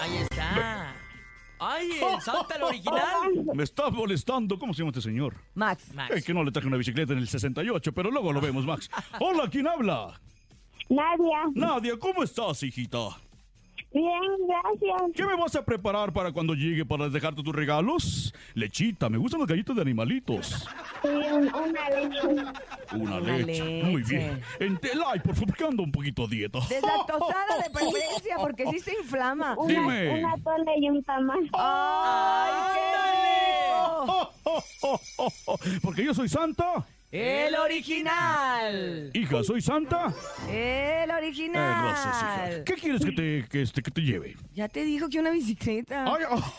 Ahí 0.00 0.16
está. 0.18 0.94
¡Ay, 1.60 1.90
el 1.90 2.20
Santa 2.20 2.56
el 2.56 2.62
original! 2.62 3.44
Me 3.54 3.64
está 3.64 3.90
molestando. 3.90 4.58
¿Cómo 4.58 4.72
se 4.72 4.78
llama 4.80 4.90
este 4.90 5.02
señor? 5.02 5.34
Max. 5.54 5.92
Max. 5.94 6.14
Es 6.14 6.24
que 6.24 6.32
no 6.32 6.44
le 6.44 6.52
traje 6.52 6.68
una 6.68 6.76
bicicleta 6.76 7.12
en 7.12 7.18
el 7.18 7.28
68, 7.28 7.92
pero 7.92 8.10
luego 8.10 8.32
lo 8.32 8.40
vemos, 8.40 8.64
Max. 8.64 8.88
Hola, 9.20 9.48
¿quién 9.50 9.66
habla? 9.66 10.20
Nadia, 10.88 11.44
Nadia, 11.54 11.98
¿cómo 11.98 12.22
estás, 12.22 12.62
hijita? 12.62 12.98
Bien, 13.92 14.20
gracias. 14.46 15.02
¿Qué 15.14 15.24
me 15.26 15.34
vas 15.36 15.54
a 15.56 15.64
preparar 15.64 16.12
para 16.12 16.32
cuando 16.32 16.54
llegue 16.54 16.84
para 16.84 17.08
dejarte 17.08 17.42
tus 17.42 17.54
regalos? 17.54 18.34
Lechita, 18.54 19.08
me 19.08 19.18
gustan 19.18 19.40
los 19.40 19.48
gallitos 19.48 19.74
de 19.76 19.82
animalitos. 19.82 20.68
Sí, 21.02 21.08
un- 21.08 21.52
una 21.54 21.90
leche. 21.90 22.26
Una, 22.26 22.52
Una 22.92 23.20
leche. 23.20 23.82
Muy 23.84 24.02
bien. 24.02 24.40
En 24.60 24.76
Telay, 24.78 25.20
por 25.20 25.34
favor, 25.34 25.54
que 25.56 25.64
ando 25.64 25.82
un 25.82 25.92
poquito 25.92 26.24
a 26.24 26.28
dieta. 26.28 26.58
Deslactosada 26.68 27.58
de 27.62 27.70
preferencia, 27.70 28.36
porque 28.40 28.66
sí 28.70 28.78
se 28.80 28.92
inflama. 28.94 29.54
Una, 29.58 29.68
Dime. 29.74 30.18
una 30.20 30.34
tole 30.42 30.72
y 30.80 30.88
un 30.88 31.02
tamal. 31.04 31.48
¡Ay, 31.52 32.52
qué 32.74 32.80
rico! 34.04 34.32
Porque 35.82 36.04
yo 36.04 36.14
soy 36.14 36.28
Santa. 36.28 36.86
¡El 37.10 37.54
original! 37.54 39.10
Hija, 39.14 39.42
soy 39.42 39.62
Santa. 39.62 40.12
¡El 40.46 40.52
Eh, 40.52 41.04
gracias, 41.06 41.36
hija. 41.38 42.34
original! 42.44 42.64
¿Qué 42.64 42.74
quieres 42.74 43.04
que 43.04 43.12
te, 43.12 43.48
que, 43.48 43.62
este, 43.62 43.82
que 43.82 43.90
te 43.90 44.02
lleve? 44.02 44.36
Ya 44.54 44.68
te 44.68 44.84
dijo 44.84 45.08
que 45.08 45.18
una 45.18 45.30
bicicleta. 45.30 46.04
Ay, 46.04 46.24
ah. 46.28 46.52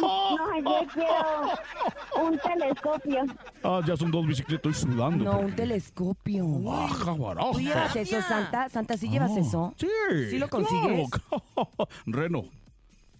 No, 0.00 0.58
yo 0.58 0.86
quiero 0.92 2.26
un 2.26 2.38
telescopio. 2.38 3.24
Ah, 3.62 3.80
ya 3.86 3.96
son 3.96 4.10
dos 4.10 4.26
bicicletas, 4.26 4.72
estoy 4.76 4.90
sudando. 4.92 5.24
No, 5.24 5.38
un 5.38 5.54
telescopio. 5.54 6.44
Baja, 6.46 7.12
baraja. 7.12 7.50
¿Tú 7.52 7.60
llevas 7.60 7.94
eso, 7.96 8.20
Santa? 8.22 8.68
¿Santa, 8.68 8.96
sí 8.96 9.08
llevas 9.08 9.30
Ah, 9.36 9.40
eso? 9.40 9.74
Sí. 9.78 9.86
¿Sí 10.30 10.38
lo 10.38 10.48
consigues? 10.48 11.08
claro. 11.08 11.70
Reno. 12.06 12.44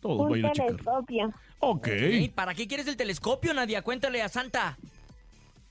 Todos 0.01 0.21
Un 0.23 0.31
vayan 0.31 0.47
a 0.47 0.53
checar. 0.53 0.69
telescopio 0.71 1.33
Ok. 1.61 1.89
¿Para 2.35 2.55
qué 2.55 2.67
quieres 2.67 2.87
el 2.89 2.97
telescopio, 2.97 3.55
Nadia? 3.55 3.83
Cuéntale 3.83 4.21
a 4.23 4.29
Santa. 4.29 4.77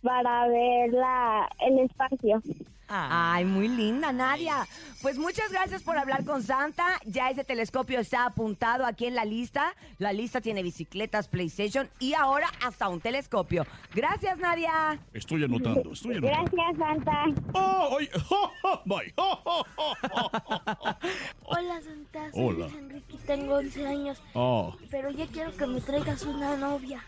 Para 0.08 0.48
ver 0.48 0.93
la, 0.93 1.50
el 1.60 1.80
espacio. 1.80 2.41
Ah, 2.89 3.34
Ay, 3.34 3.43
muy 3.43 3.67
linda, 3.67 4.13
Nadia. 4.13 4.65
Pues 5.02 5.17
muchas 5.17 5.52
gracias 5.52 5.84
por 5.84 5.98
hablar 5.98 6.24
con 6.24 6.41
Santa. 6.41 6.86
Ya 7.06 7.30
ese 7.30 7.43
telescopio 7.43 8.00
está 8.00 8.26
apuntado 8.26 8.86
aquí 8.86 9.08
en 9.08 9.15
la 9.15 9.26
lista. 9.26 9.76
La 9.98 10.13
lista 10.13 10.39
tiene 10.39 10.63
bicicletas, 10.63 11.28
PlayStation 11.28 11.89
y 12.00 12.13
ahora 12.13 12.48
hasta 12.65 12.88
un 12.88 13.02
telescopio. 13.02 13.65
Gracias, 13.93 14.39
Nadia. 14.39 14.98
Estoy 15.12 15.43
anotando, 15.43 15.91
estoy 15.91 16.15
anotando. 16.15 16.52
Gracias, 16.54 16.78
Santa. 16.78 17.26
Oh, 17.54 17.98
ay, 18.00 18.10
oh, 18.30 18.52
oh, 18.63 18.82
bye. 18.86 19.13
Oh, 19.17 19.41
oh, 19.43 19.65
oh, 19.76 19.93
oh, 20.13 20.32
oh. 20.80 20.96
Hola, 21.43 21.82
Santa. 21.82 22.32
Soy 22.32 22.46
Hola. 22.46 22.67
Luis 22.67 22.76
Enrique 22.76 23.17
tengo 23.26 23.56
11 23.56 23.86
años. 23.86 24.22
Ah. 24.34 24.72
Pero 24.89 25.12
ya 25.12 25.28
quiero 25.28 25.52
que 25.58 25.67
me 25.67 25.82
traigas 25.82 26.24
una 26.24 26.56
novia. 26.56 27.04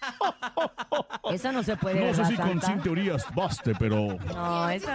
Eso 1.32 1.52
no 1.52 1.62
se 1.62 1.76
puede, 1.76 2.00
No 2.06 2.14
sé 2.14 2.22
¿verdad, 2.22 2.28
si 2.28 2.36
con 2.36 2.62
sin 2.62 2.80
teorías 2.80 3.26
baste, 3.34 3.74
pero. 3.78 4.16
No, 4.34 4.68
eso... 4.70 4.88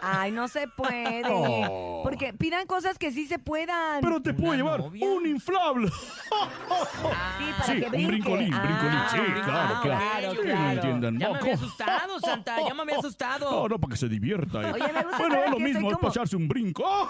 Ay, 0.00 0.32
no 0.32 0.48
se 0.48 0.66
puede. 0.68 1.22
Oh. 1.30 2.00
Porque 2.02 2.32
pidan 2.32 2.66
cosas 2.66 2.98
que 2.98 3.12
sí 3.12 3.26
se 3.26 3.38
puedan. 3.38 4.00
Pero 4.00 4.20
te 4.20 4.34
puedo 4.34 4.48
¿Una 4.48 4.56
llevar 4.56 4.80
novia? 4.80 5.06
un 5.06 5.26
inflable. 5.26 5.88
sí, 5.90 5.94
para 7.58 7.64
Sí, 7.64 7.72
que 7.80 7.84
un 7.86 7.90
brinque. 7.92 8.06
brincolín, 8.06 8.50
brincolín. 8.50 8.92
Ah, 8.92 9.08
Sí, 9.10 9.18
claro, 9.44 9.80
claro. 9.82 10.40
claro, 10.42 10.58
no 10.60 10.70
entiendan. 10.72 11.18
ya 11.18 11.30
me 11.30 11.38
había 11.38 11.54
asustado, 11.54 12.18
Santa. 12.20 12.56
Ya 12.66 12.74
me 12.74 12.82
había 12.82 12.98
asustado. 12.98 13.50
No, 13.50 13.68
no, 13.68 13.78
para 13.78 13.90
que 13.92 13.96
se 13.96 14.08
divierta. 14.08 14.62
eh. 14.62 14.72
Oye, 14.72 14.92
me 14.92 15.02
gusta 15.02 15.18
bueno, 15.18 15.44
es 15.44 15.50
lo 15.50 15.56
que 15.58 15.62
mismo, 15.64 15.88
es 15.90 15.96
como- 15.96 16.08
pasarse 16.08 16.34
un 16.36 16.48
brinco. 16.48 16.82
¡Ah! 16.84 17.08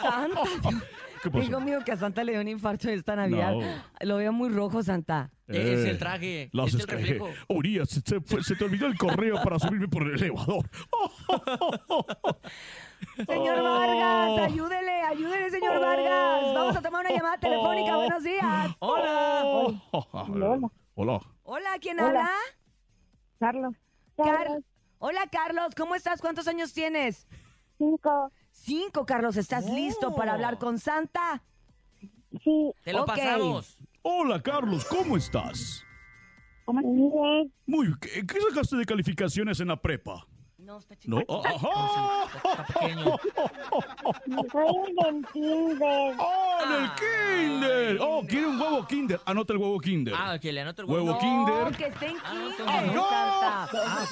Santa. 0.00 0.42
¿Qué 1.30 1.38
pasó? 1.38 1.46
Dijo 1.46 1.60
mío 1.60 1.78
que 1.84 1.92
a 1.92 1.96
Santa 1.96 2.24
le 2.24 2.32
dio 2.32 2.40
un 2.40 2.48
infarto 2.48 2.88
esta 2.88 3.16
Navidad. 3.16 3.54
Lo 4.00 4.16
veo 4.16 4.32
muy 4.32 4.48
rojo, 4.48 4.82
Santa. 4.82 5.30
Es 5.48 5.56
Eh, 5.56 5.90
el 5.90 5.98
traje, 5.98 6.50
Las 6.52 6.74
es 6.74 6.80
el 6.80 6.86
reflejo. 6.88 7.28
Urias, 7.48 7.88
se, 7.88 8.00
se 8.00 8.54
te 8.56 8.64
olvidó 8.64 8.86
el 8.86 8.98
correo 8.98 9.36
para 9.42 9.58
subirme 9.58 9.88
por 9.88 10.02
el 10.02 10.14
elevador. 10.14 10.68
Señor 13.26 13.62
Vargas, 13.62 14.40
ayúdele, 14.50 15.02
ayúdele, 15.02 15.50
señor 15.50 15.80
Vargas. 15.80 16.54
Vamos 16.54 16.76
a 16.76 16.82
tomar 16.82 17.04
una 17.06 17.14
llamada 17.16 17.38
telefónica. 17.38 17.96
Buenos 17.96 18.22
días. 18.24 18.70
¡Hola! 18.78 19.42
Hola. 19.92 20.70
Hola. 20.94 21.20
Hola, 21.42 21.68
¿quién 21.80 22.00
habla? 22.00 22.28
Carlos. 23.38 23.74
Car- 24.16 24.60
Hola, 24.98 25.20
Carlos. 25.30 25.74
¿Cómo 25.76 25.94
estás? 25.94 26.20
¿Cuántos 26.22 26.48
años 26.48 26.72
tienes? 26.72 27.26
Cinco. 27.78 28.32
Cinco, 28.66 29.06
Carlos. 29.06 29.36
¿Estás 29.36 29.64
Oh. 29.68 29.74
listo 29.74 30.14
para 30.16 30.32
hablar 30.34 30.58
con 30.58 30.78
Santa? 30.80 31.40
Sí. 32.42 32.72
Te 32.82 32.92
lo 32.92 33.02
Ok. 33.02 33.06
pasamos. 33.08 33.78
Hola, 34.02 34.42
Carlos, 34.42 34.84
¿cómo 34.86 35.16
estás? 35.16 35.84
¿Cómo 36.64 36.80
Bien. 36.80 37.52
Muy 37.66 37.94
¿qué, 38.00 38.26
qué 38.26 38.40
sacaste 38.50 38.76
de 38.76 38.84
calificaciones 38.84 39.60
en 39.60 39.68
la 39.68 39.76
prepa? 39.80 40.26
No, 40.58 40.78
está 40.78 40.96
¿No? 41.04 41.18
Ajá. 41.44 42.24
Está 42.34 42.66
pequeño. 42.66 43.16
Soy 44.50 44.94
del 44.94 45.26
kinder. 45.32 46.16
¡Oh, 46.18 46.58
en 46.64 46.72
el 46.72 46.84
Ah. 46.90 46.96
kinder! 46.98 47.98
¡Oh, 48.00 48.22
quiere 48.26 48.46
un 48.48 48.60
huevo 48.60 48.84
kinder! 48.88 49.20
Anota 49.26 49.52
el 49.52 49.60
huevo 49.60 49.78
kinder. 49.78 50.14
Ah, 50.16 50.38
que 50.40 50.52
le 50.52 50.60
anoto 50.62 50.82
el 50.82 50.88
Huevo 50.90 51.04
huevo. 51.12 51.20
No, 51.22 51.66
kinder. 51.70 51.76
que 51.76 51.86
esté 51.86 52.06
en 52.06 52.18
kinder, 52.18 52.94
no. 52.96 53.08
Santa. 53.08 53.68
Ah, 53.72 54.04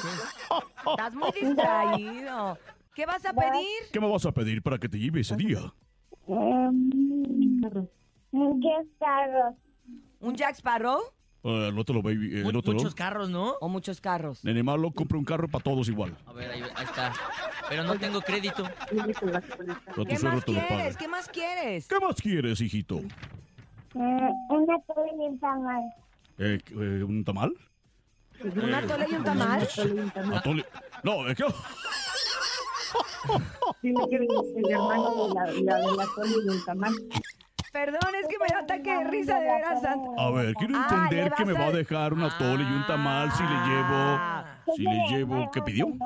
ok. 0.51 0.90
Estás 0.90 1.14
muy 1.14 1.31
distraído. 1.43 2.59
¿Qué 2.94 3.07
vas 3.07 3.24
a 3.24 3.33
pedir? 3.33 3.66
¿Qué 3.92 4.00
me 4.00 4.09
vas 4.09 4.24
a 4.24 4.33
pedir 4.33 4.62
para 4.62 4.78
que 4.78 4.88
te 4.88 4.98
lleve 4.98 5.20
ese 5.20 5.37
día? 5.37 5.59
Um, 6.26 6.90
¿Qué 7.61 8.87
carros? 9.00 9.54
¿Un 10.20 10.35
Jack 10.37 10.54
Sparrow 10.57 11.00
Eh, 11.42 11.70
baby. 12.02 12.40
eh, 12.40 12.42
Mu-. 12.44 12.52
Muchos 12.72 12.94
carros, 12.94 13.28
¿no? 13.30 13.54
o 13.61 13.68
muchos 13.68 14.00
carros? 14.00 14.44
Nene 14.44 14.62
malo, 14.62 14.90
compra 14.92 15.18
un 15.18 15.24
carro 15.24 15.48
para 15.48 15.62
todos 15.62 15.88
igual. 15.88 16.16
A 16.26 16.33
ver, 16.33 16.50
ahí, 16.52 16.62
ahí 16.62 16.85
está. 16.85 17.12
Pero 17.68 17.83
no 17.85 17.98
tengo 17.98 18.20
crédito. 18.22 18.64
A 18.64 18.87
tu 19.94 20.04
¿Qué 20.07 20.16
suegro 20.16 20.37
más 20.37 20.44
te 20.44 20.52
lo 20.52 20.59
paga. 20.61 20.68
quieres? 20.68 20.96
¿Qué 20.96 21.09
más 21.09 21.28
quieres? 21.28 21.88
¿Qué 21.88 22.00
más 22.00 22.16
quieres, 22.22 22.61
hijito? 22.61 22.98
Eh, 22.98 24.30
una 24.48 24.80
torre 24.87 25.11
y 25.18 25.20
un 25.28 25.38
tamal. 25.38 25.83
Eh, 26.38 26.59
eh, 26.70 27.02
¿Un 27.04 27.24
tamal? 27.24 27.52
¿Un 28.42 28.74
atole 28.74 29.07
y 29.11 29.14
un 29.14 29.24
tamal? 29.24 29.61
Atole- 29.62 30.66
No, 31.04 31.28
es 31.28 31.37
que... 31.37 31.44
Dile 33.83 34.00
que 34.11 34.16
el 34.16 34.70
hermano 34.70 35.28
de 35.28 35.35
la, 35.35 35.44
la 35.72 35.76
de 35.78 35.85
y 36.44 36.48
un 36.48 36.64
tamal. 36.64 36.92
Perdón, 37.72 38.14
es 38.22 38.28
que 38.28 38.38
me 38.38 38.46
da 38.52 38.61
ataque 38.61 38.98
de 38.98 39.04
risa 39.11 39.37
de 39.40 39.46
veras, 39.46 39.83
Santa. 39.83 40.09
A 40.16 40.30
ver, 40.30 40.54
quiero 40.54 40.74
Ah, 40.76 40.87
entender 40.90 41.24
le 41.30 41.37
que 41.37 41.44
me 41.44 41.52
vas 41.54 41.62
va 41.62 41.66
a- 41.66 41.72
dejar 41.72 42.12
un 42.12 42.22
atole 42.22 42.62
y 42.62 42.66
un 42.72 42.87
tamal 42.87 43.33
si 43.33 43.42
le 43.42 43.48
Ah. 43.50 44.44
llevo... 44.64 44.74
Si 44.76 44.83
le 44.83 45.09
llevo... 45.09 45.50
¿Qué 45.50 45.61
pidió? 45.61 45.88
Muchos 45.88 46.00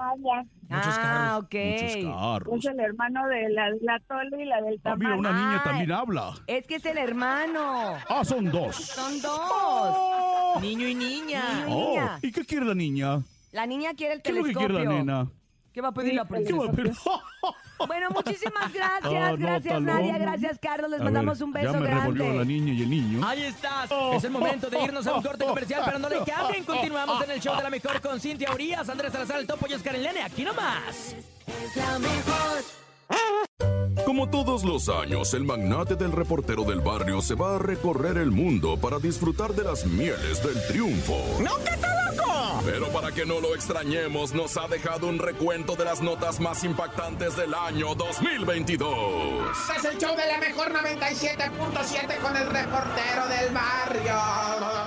ah, 0.99 1.39
carros. 1.39 1.45
ok. 1.45 1.55
Muchos 1.55 2.15
carros. 2.15 2.59
Es 2.59 2.65
el 2.73 2.81
hermano 2.81 3.27
de 3.29 3.49
la, 3.51 3.69
la 3.83 4.01
torre 4.09 4.43
y 4.43 4.45
la 4.47 4.63
del 4.63 4.77
Ah, 4.79 4.81
tamal. 4.83 4.99
mira, 4.99 5.17
una 5.17 5.33
niña 5.33 5.63
también 5.63 5.93
habla. 5.93 6.33
Es 6.47 6.67
que 6.67 6.77
es 6.77 6.87
el 6.87 6.97
hermano. 6.99 7.95
Ah, 8.09 8.25
son 8.25 8.51
dos. 8.51 8.75
Son 8.75 9.21
dos. 9.21 9.39
Oh, 9.39 10.59
Niño 10.63 10.89
y 10.89 10.95
niña. 10.95 11.43
oh, 11.69 11.91
niña. 11.91 12.19
¿Y 12.23 12.33
qué 12.33 12.45
quiere 12.47 12.65
la 12.65 12.75
niña? 12.75 13.21
La 13.53 13.67
niña 13.67 13.91
quiere 13.95 14.15
el 14.15 14.23
¿Qué 14.23 14.31
es 14.31 14.37
lo 14.37 14.43
que 14.43 14.53
telescopio. 14.55 14.75
quiere 14.79 14.85
la 14.91 14.99
nena? 15.05 15.31
¿Qué 15.79 15.83
va 15.83 15.91
a 15.91 15.93
pedir 15.93 16.15
la 16.15 16.25
¿Qué 16.25 16.35
princesa? 16.35 16.57
Bueno, 17.87 18.09
muchísimas 18.11 18.73
gracias. 18.73 19.13
Ah, 19.15 19.37
gracias, 19.39 19.77
anótalo. 19.77 20.01
Nadia. 20.01 20.19
Gracias, 20.19 20.59
Carlos. 20.61 20.91
Les 20.91 21.01
A 21.01 21.05
mandamos 21.05 21.39
ver, 21.39 21.45
un 21.45 21.53
beso 21.53 21.73
Ya 21.73 21.79
me 21.79 21.87
revolvió 21.87 22.25
la 22.25 22.35
grande. 22.35 22.53
niña 22.53 22.73
y 22.73 22.83
el 22.83 22.91
niño. 22.91 23.25
Ahí 23.25 23.43
estás. 23.45 23.89
Es 24.15 24.25
el 24.25 24.33
momento 24.33 24.69
de 24.69 24.83
irnos 24.83 25.07
a 25.07 25.15
un 25.15 25.23
corte 25.23 25.45
comercial, 25.45 25.83
pero 25.85 26.01
no 26.01 26.09
le 26.09 26.25
cambien. 26.25 26.65
Continuamos 26.65 27.23
en 27.23 27.31
el 27.31 27.41
show 27.41 27.57
de 27.57 27.63
la 27.63 27.71
mejor 27.71 28.01
con 28.01 28.19
Cintia 28.19 28.53
Urias, 28.53 28.89
Andrés 28.89 29.13
Salazar, 29.13 29.39
el 29.39 29.47
Topo 29.47 29.67
y 29.69 29.75
Oscar 29.75 29.97
Lene. 29.97 30.21
Aquí 30.21 30.43
nomás. 30.43 31.15
Como 34.05 34.29
todos 34.31 34.65
los 34.65 34.89
años, 34.89 35.33
el 35.35 35.45
magnate 35.45 35.95
del 35.95 36.11
reportero 36.11 36.65
del 36.65 36.81
barrio 36.81 37.21
se 37.21 37.37
va 37.37 37.55
a 37.55 37.59
recorrer 37.61 38.19
el 38.19 38.33
mundo 38.33 38.77
para 38.81 38.99
disfrutar 38.99 39.53
de 39.55 39.63
las 39.63 39.87
mieles 39.87 40.43
del 40.43 40.61
triunfo. 40.67 41.17
¡Nunca 41.39 41.73
está 41.73 41.87
loco! 41.87 41.98
Pero 42.71 42.89
para 42.89 43.11
que 43.13 43.25
no 43.25 43.41
lo 43.41 43.55
extrañemos, 43.55 44.35
nos 44.35 44.59
ha 44.59 44.69
dejado 44.69 45.07
un 45.07 45.19
recuento 45.19 45.75
de 45.75 45.87
las 45.87 46.03
notas 46.03 46.39
más 46.39 46.65
impactantes 46.65 47.35
del 47.35 47.55
año 47.55 47.95
2022. 47.95 49.57
Es 49.75 49.85
el 49.87 49.97
show 49.97 50.15
de 50.15 50.27
la 50.27 50.37
mejor 50.37 50.71
97.7 50.75 52.19
con 52.19 52.37
el 52.37 52.47
reportero 52.51 53.27
del 53.27 53.55
barrio. 53.55 54.78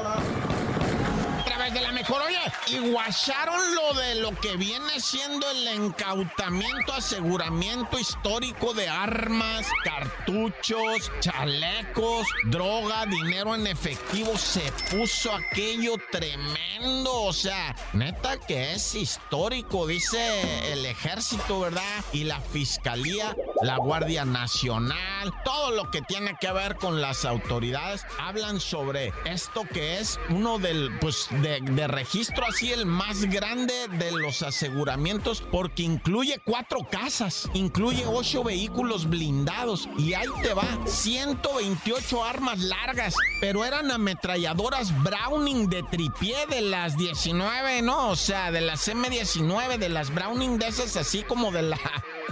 Y 2.71 2.77
guacharon 2.91 3.75
lo 3.75 3.93
de 3.99 4.15
lo 4.15 4.33
que 4.39 4.55
viene 4.55 4.99
siendo 4.99 5.49
el 5.49 5.67
encautamiento, 5.67 6.93
aseguramiento 6.93 7.99
histórico 7.99 8.73
de 8.73 8.87
armas, 8.87 9.67
cartuchos, 9.83 11.11
chalecos, 11.19 12.27
droga, 12.45 13.05
dinero 13.07 13.55
en 13.55 13.67
efectivo. 13.67 14.37
Se 14.37 14.71
puso 14.89 15.31
aquello 15.33 15.95
tremendo, 16.11 17.23
o 17.23 17.33
sea, 17.33 17.75
neta 17.93 18.37
que 18.37 18.73
es 18.73 18.95
histórico, 18.95 19.85
dice 19.85 20.71
el 20.71 20.85
ejército, 20.85 21.59
¿verdad? 21.59 22.05
Y 22.13 22.23
la 22.23 22.39
fiscalía, 22.39 23.35
la 23.63 23.77
Guardia 23.77 24.23
Nacional, 24.23 25.33
todo 25.43 25.71
lo 25.71 25.91
que 25.91 26.01
tiene 26.01 26.37
que 26.39 26.51
ver 26.51 26.75
con 26.75 27.01
las 27.01 27.25
autoridades, 27.25 28.05
hablan 28.19 28.59
sobre 28.61 29.13
esto 29.25 29.63
que 29.73 29.99
es 29.99 30.19
uno 30.29 30.57
del, 30.57 30.97
pues, 30.99 31.27
de, 31.41 31.59
de 31.61 31.87
registro 31.87 32.45
el 32.69 32.85
más 32.85 33.25
grande 33.25 33.73
de 33.97 34.11
los 34.11 34.43
aseguramientos, 34.43 35.41
porque 35.51 35.83
incluye 35.83 36.39
cuatro 36.45 36.87
casas, 36.89 37.49
incluye 37.53 38.05
ocho 38.05 38.43
vehículos 38.43 39.09
blindados, 39.09 39.89
y 39.97 40.13
ahí 40.13 40.27
te 40.43 40.53
va, 40.53 40.67
128 40.85 42.23
armas 42.23 42.59
largas, 42.59 43.15
pero 43.39 43.65
eran 43.65 43.89
ametralladoras 43.89 44.93
Browning 45.03 45.69
de 45.69 45.81
tripié 45.83 46.45
de 46.47 46.61
las 46.61 46.97
19, 46.97 47.81
¿no? 47.81 48.09
O 48.09 48.15
sea, 48.15 48.51
de 48.51 48.61
las 48.61 48.87
M19, 48.87 49.77
de 49.77 49.89
las 49.89 50.13
Browning 50.13 50.59
de 50.59 50.67
esas 50.67 50.95
así 50.97 51.23
como 51.23 51.51
de 51.51 51.63
la 51.63 51.79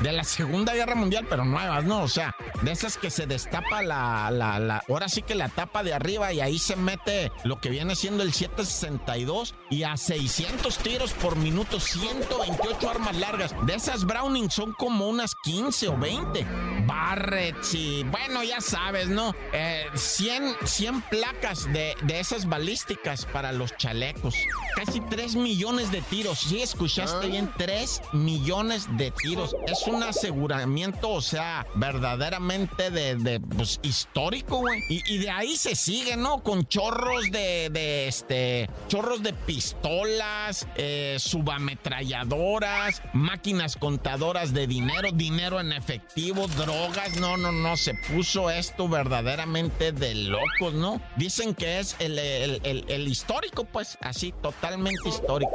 de 0.01 0.11
la 0.11 0.23
Segunda 0.23 0.73
Guerra 0.73 0.95
Mundial, 0.95 1.25
pero 1.29 1.45
nuevas, 1.45 1.83
¿no? 1.83 2.01
O 2.01 2.07
sea, 2.07 2.35
de 2.61 2.71
esas 2.71 2.97
que 2.97 3.09
se 3.09 3.25
destapa 3.25 3.81
la, 3.81 4.31
la, 4.31 4.59
la, 4.59 4.83
ahora 4.87 5.09
sí 5.09 5.21
que 5.21 5.35
la 5.35 5.49
tapa 5.49 5.83
de 5.83 5.93
arriba 5.93 6.31
y 6.33 6.41
ahí 6.41 6.59
se 6.59 6.75
mete 6.75 7.31
lo 7.43 7.59
que 7.59 7.69
viene 7.69 7.95
siendo 7.95 8.23
el 8.23 8.33
762 8.33 9.55
y 9.69 9.83
a 9.83 9.97
600 9.97 10.77
tiros 10.79 11.13
por 11.13 11.35
minuto, 11.35 11.79
128 11.79 12.89
armas 12.89 13.15
largas. 13.17 13.55
De 13.65 13.75
esas 13.75 14.05
Browning 14.05 14.49
son 14.49 14.73
como 14.73 15.07
unas 15.07 15.35
15 15.43 15.89
o 15.89 15.97
20. 15.97 16.45
Barretts 16.89 17.75
y, 17.75 18.03
bueno, 18.05 18.43
ya 18.43 18.59
sabes, 18.61 19.09
¿no? 19.09 19.35
Eh, 19.53 19.85
100, 19.93 20.55
100 20.65 21.01
placas 21.03 21.71
de, 21.71 21.95
de 22.01 22.19
esas 22.19 22.47
balísticas 22.47 23.25
para 23.27 23.51
los 23.51 23.77
chalecos. 23.77 24.33
Casi 24.75 24.99
3 24.99 25.35
millones 25.35 25.91
de 25.91 26.01
tiros. 26.01 26.39
Sí, 26.39 26.61
escuchaste 26.61 27.27
bien, 27.27 27.51
3 27.57 28.01
millones 28.13 28.87
de 28.97 29.11
tiros. 29.11 29.55
Es 29.67 29.85
un 29.85 30.01
aseguramiento, 30.01 31.11
o 31.11 31.21
sea, 31.21 31.67
verdaderamente 31.75 32.89
de, 32.89 33.15
de, 33.15 33.39
pues, 33.39 33.79
histórico, 33.83 34.57
güey. 34.57 34.81
Y, 34.89 35.03
y 35.13 35.19
de 35.19 35.29
ahí 35.29 35.57
se 35.57 35.75
sigue, 35.75 36.17
¿no? 36.17 36.41
Con 36.41 36.65
chorros 36.67 37.29
de, 37.29 37.69
de 37.69 38.07
este, 38.07 38.67
chorros 38.87 39.21
de 39.21 39.33
pistolas, 39.33 40.67
eh, 40.75 41.17
subametralladoras, 41.19 43.03
máquinas 43.13 43.75
contadoras 43.75 44.53
de 44.53 44.65
dinero, 44.65 45.11
dinero 45.11 45.59
en 45.59 45.71
efectivo, 45.71 46.47
drogas. 46.47 46.78
No, 47.19 47.35
no, 47.35 47.51
no, 47.51 47.75
se 47.75 47.93
puso 47.93 48.49
esto 48.49 48.87
verdaderamente 48.87 49.91
de 49.91 50.15
locos, 50.15 50.73
¿no? 50.73 51.01
Dicen 51.17 51.53
que 51.53 51.79
es 51.79 51.95
el, 51.99 52.17
el- 52.17 52.61
el- 52.63 52.85
el 52.87 53.07
histórico, 53.07 53.65
pues, 53.65 53.97
así, 54.01 54.33
totalmente 54.41 55.09
histórico. 55.09 55.51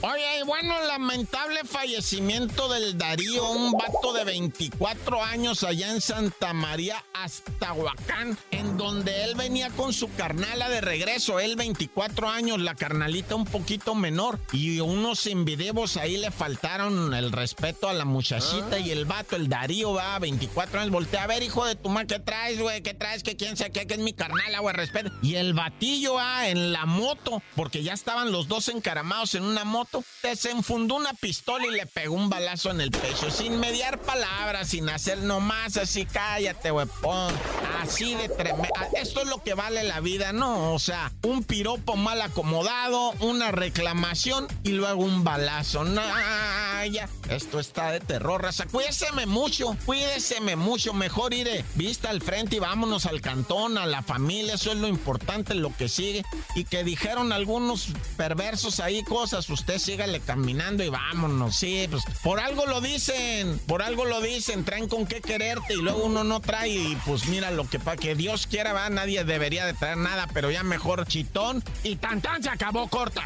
Oye, 0.00 0.40
y 0.40 0.46
bueno, 0.46 0.74
lamentable 0.86 1.60
fallecimiento 1.64 2.68
del 2.68 2.96
Darío, 2.96 3.50
un 3.50 3.72
vato 3.72 4.12
de 4.12 4.24
24 4.24 5.22
años 5.22 5.62
allá 5.64 5.90
en 5.90 6.00
Santa 6.00 6.52
María, 6.52 7.04
Aztahuacán, 7.12 8.38
en 8.52 8.76
donde 8.76 9.24
él 9.24 9.34
venía 9.34 9.70
con 9.70 9.92
su 9.92 10.10
carnala 10.14 10.68
de 10.68 10.80
regreso, 10.80 11.40
él 11.40 11.56
24 11.56 12.28
años, 12.28 12.60
la 12.60 12.74
carnalita 12.74 13.34
un 13.34 13.44
poquito 13.44 13.94
menor, 13.94 14.38
y 14.52 14.80
unos 14.80 15.26
invidivos 15.26 15.96
ahí 15.96 16.16
le 16.16 16.30
faltaron 16.30 17.12
el 17.12 17.30
respeto 17.32 17.88
a 17.88 17.92
la 17.92 18.04
muchachita 18.04 18.78
y 18.78 18.90
el 18.92 19.04
vato, 19.04 19.27
el 19.36 19.48
Darío, 19.48 19.92
va, 19.94 20.18
24 20.18 20.80
años, 20.80 20.92
voltea 20.92 21.24
a 21.24 21.26
ver, 21.26 21.42
hijo 21.42 21.64
de 21.64 21.74
tu 21.74 21.88
madre, 21.88 22.06
¿qué 22.06 22.18
traes, 22.18 22.60
güey? 22.60 22.82
¿Qué 22.82 22.94
traes? 22.94 23.22
¿Que 23.22 23.36
quién 23.36 23.56
sabe 23.56 23.72
qué? 23.72 23.86
Que 23.86 23.94
es 23.94 24.00
mi 24.00 24.12
carnala, 24.12 24.60
güey, 24.60 24.74
respeto. 24.74 25.10
Y 25.22 25.36
el 25.36 25.54
batillo, 25.54 26.18
ah, 26.18 26.48
en 26.48 26.72
la 26.72 26.86
moto, 26.86 27.42
porque 27.56 27.82
ya 27.82 27.92
estaban 27.92 28.32
los 28.32 28.48
dos 28.48 28.68
encaramados 28.68 29.34
en 29.34 29.44
una 29.44 29.64
moto, 29.64 30.04
desenfundó 30.22 30.96
una 30.96 31.14
pistola 31.14 31.66
y 31.66 31.70
le 31.70 31.86
pegó 31.86 32.14
un 32.14 32.28
balazo 32.28 32.70
en 32.70 32.80
el 32.80 32.90
pecho, 32.90 33.30
sin 33.30 33.58
mediar 33.60 34.00
palabras, 34.00 34.68
sin 34.68 34.88
hacer 34.88 35.18
nomás 35.18 35.76
así, 35.76 36.04
cállate, 36.04 36.70
huepón. 36.70 37.34
Así 37.80 38.14
de 38.14 38.28
tremendo. 38.28 38.68
Esto 38.94 39.22
es 39.22 39.28
lo 39.28 39.42
que 39.42 39.54
vale 39.54 39.84
la 39.84 40.00
vida, 40.00 40.32
¿no? 40.32 40.74
O 40.74 40.78
sea, 40.78 41.12
un 41.22 41.44
piropo 41.44 41.96
mal 41.96 42.20
acomodado, 42.20 43.12
una 43.20 43.52
reclamación 43.52 44.48
y 44.64 44.70
luego 44.70 45.04
un 45.04 45.24
balazo. 45.24 45.84
No, 45.84 46.02
ya. 46.90 47.08
Esto 47.30 47.60
está 47.60 47.92
de 47.92 48.00
terror, 48.00 48.42
raza. 48.42 48.66
Cuídeseme 49.08 49.32
mucho, 49.32 49.76
cuídeseme 49.86 50.56
mucho. 50.56 50.92
Mejor 50.92 51.32
iré 51.32 51.64
vista 51.76 52.10
al 52.10 52.20
frente 52.20 52.56
y 52.56 52.58
vámonos 52.58 53.06
al 53.06 53.22
cantón, 53.22 53.78
a 53.78 53.86
la 53.86 54.02
familia. 54.02 54.54
Eso 54.54 54.70
es 54.70 54.76
lo 54.76 54.86
importante, 54.86 55.54
lo 55.54 55.74
que 55.74 55.88
sigue. 55.88 56.24
Y 56.54 56.64
que 56.64 56.84
dijeron 56.84 57.32
algunos 57.32 57.88
perversos 58.18 58.80
ahí 58.80 59.02
cosas. 59.02 59.48
Usted 59.48 59.78
sígale 59.78 60.20
caminando 60.20 60.84
y 60.84 60.90
vámonos. 60.90 61.56
Sí, 61.56 61.86
pues 61.90 62.04
por 62.22 62.38
algo 62.38 62.66
lo 62.66 62.82
dicen, 62.82 63.58
por 63.66 63.80
algo 63.80 64.04
lo 64.04 64.20
dicen. 64.20 64.64
Traen 64.66 64.88
con 64.88 65.06
qué 65.06 65.22
quererte 65.22 65.72
y 65.72 65.80
luego 65.80 66.04
uno 66.04 66.22
no 66.22 66.40
trae. 66.40 66.68
Y 66.68 66.98
pues 67.06 67.28
mira 67.28 67.50
lo 67.50 67.66
que 67.66 67.78
para 67.78 67.96
que 67.96 68.14
Dios 68.14 68.46
quiera, 68.46 68.74
va. 68.74 68.90
Nadie 68.90 69.24
debería 69.24 69.64
de 69.64 69.72
traer 69.72 69.96
nada, 69.96 70.28
pero 70.34 70.50
ya 70.50 70.62
mejor 70.62 71.06
chitón. 71.06 71.64
Y 71.82 71.96
tan 71.96 72.20
tan 72.20 72.42
se 72.42 72.50
acabó 72.50 72.88
corta. 72.88 73.22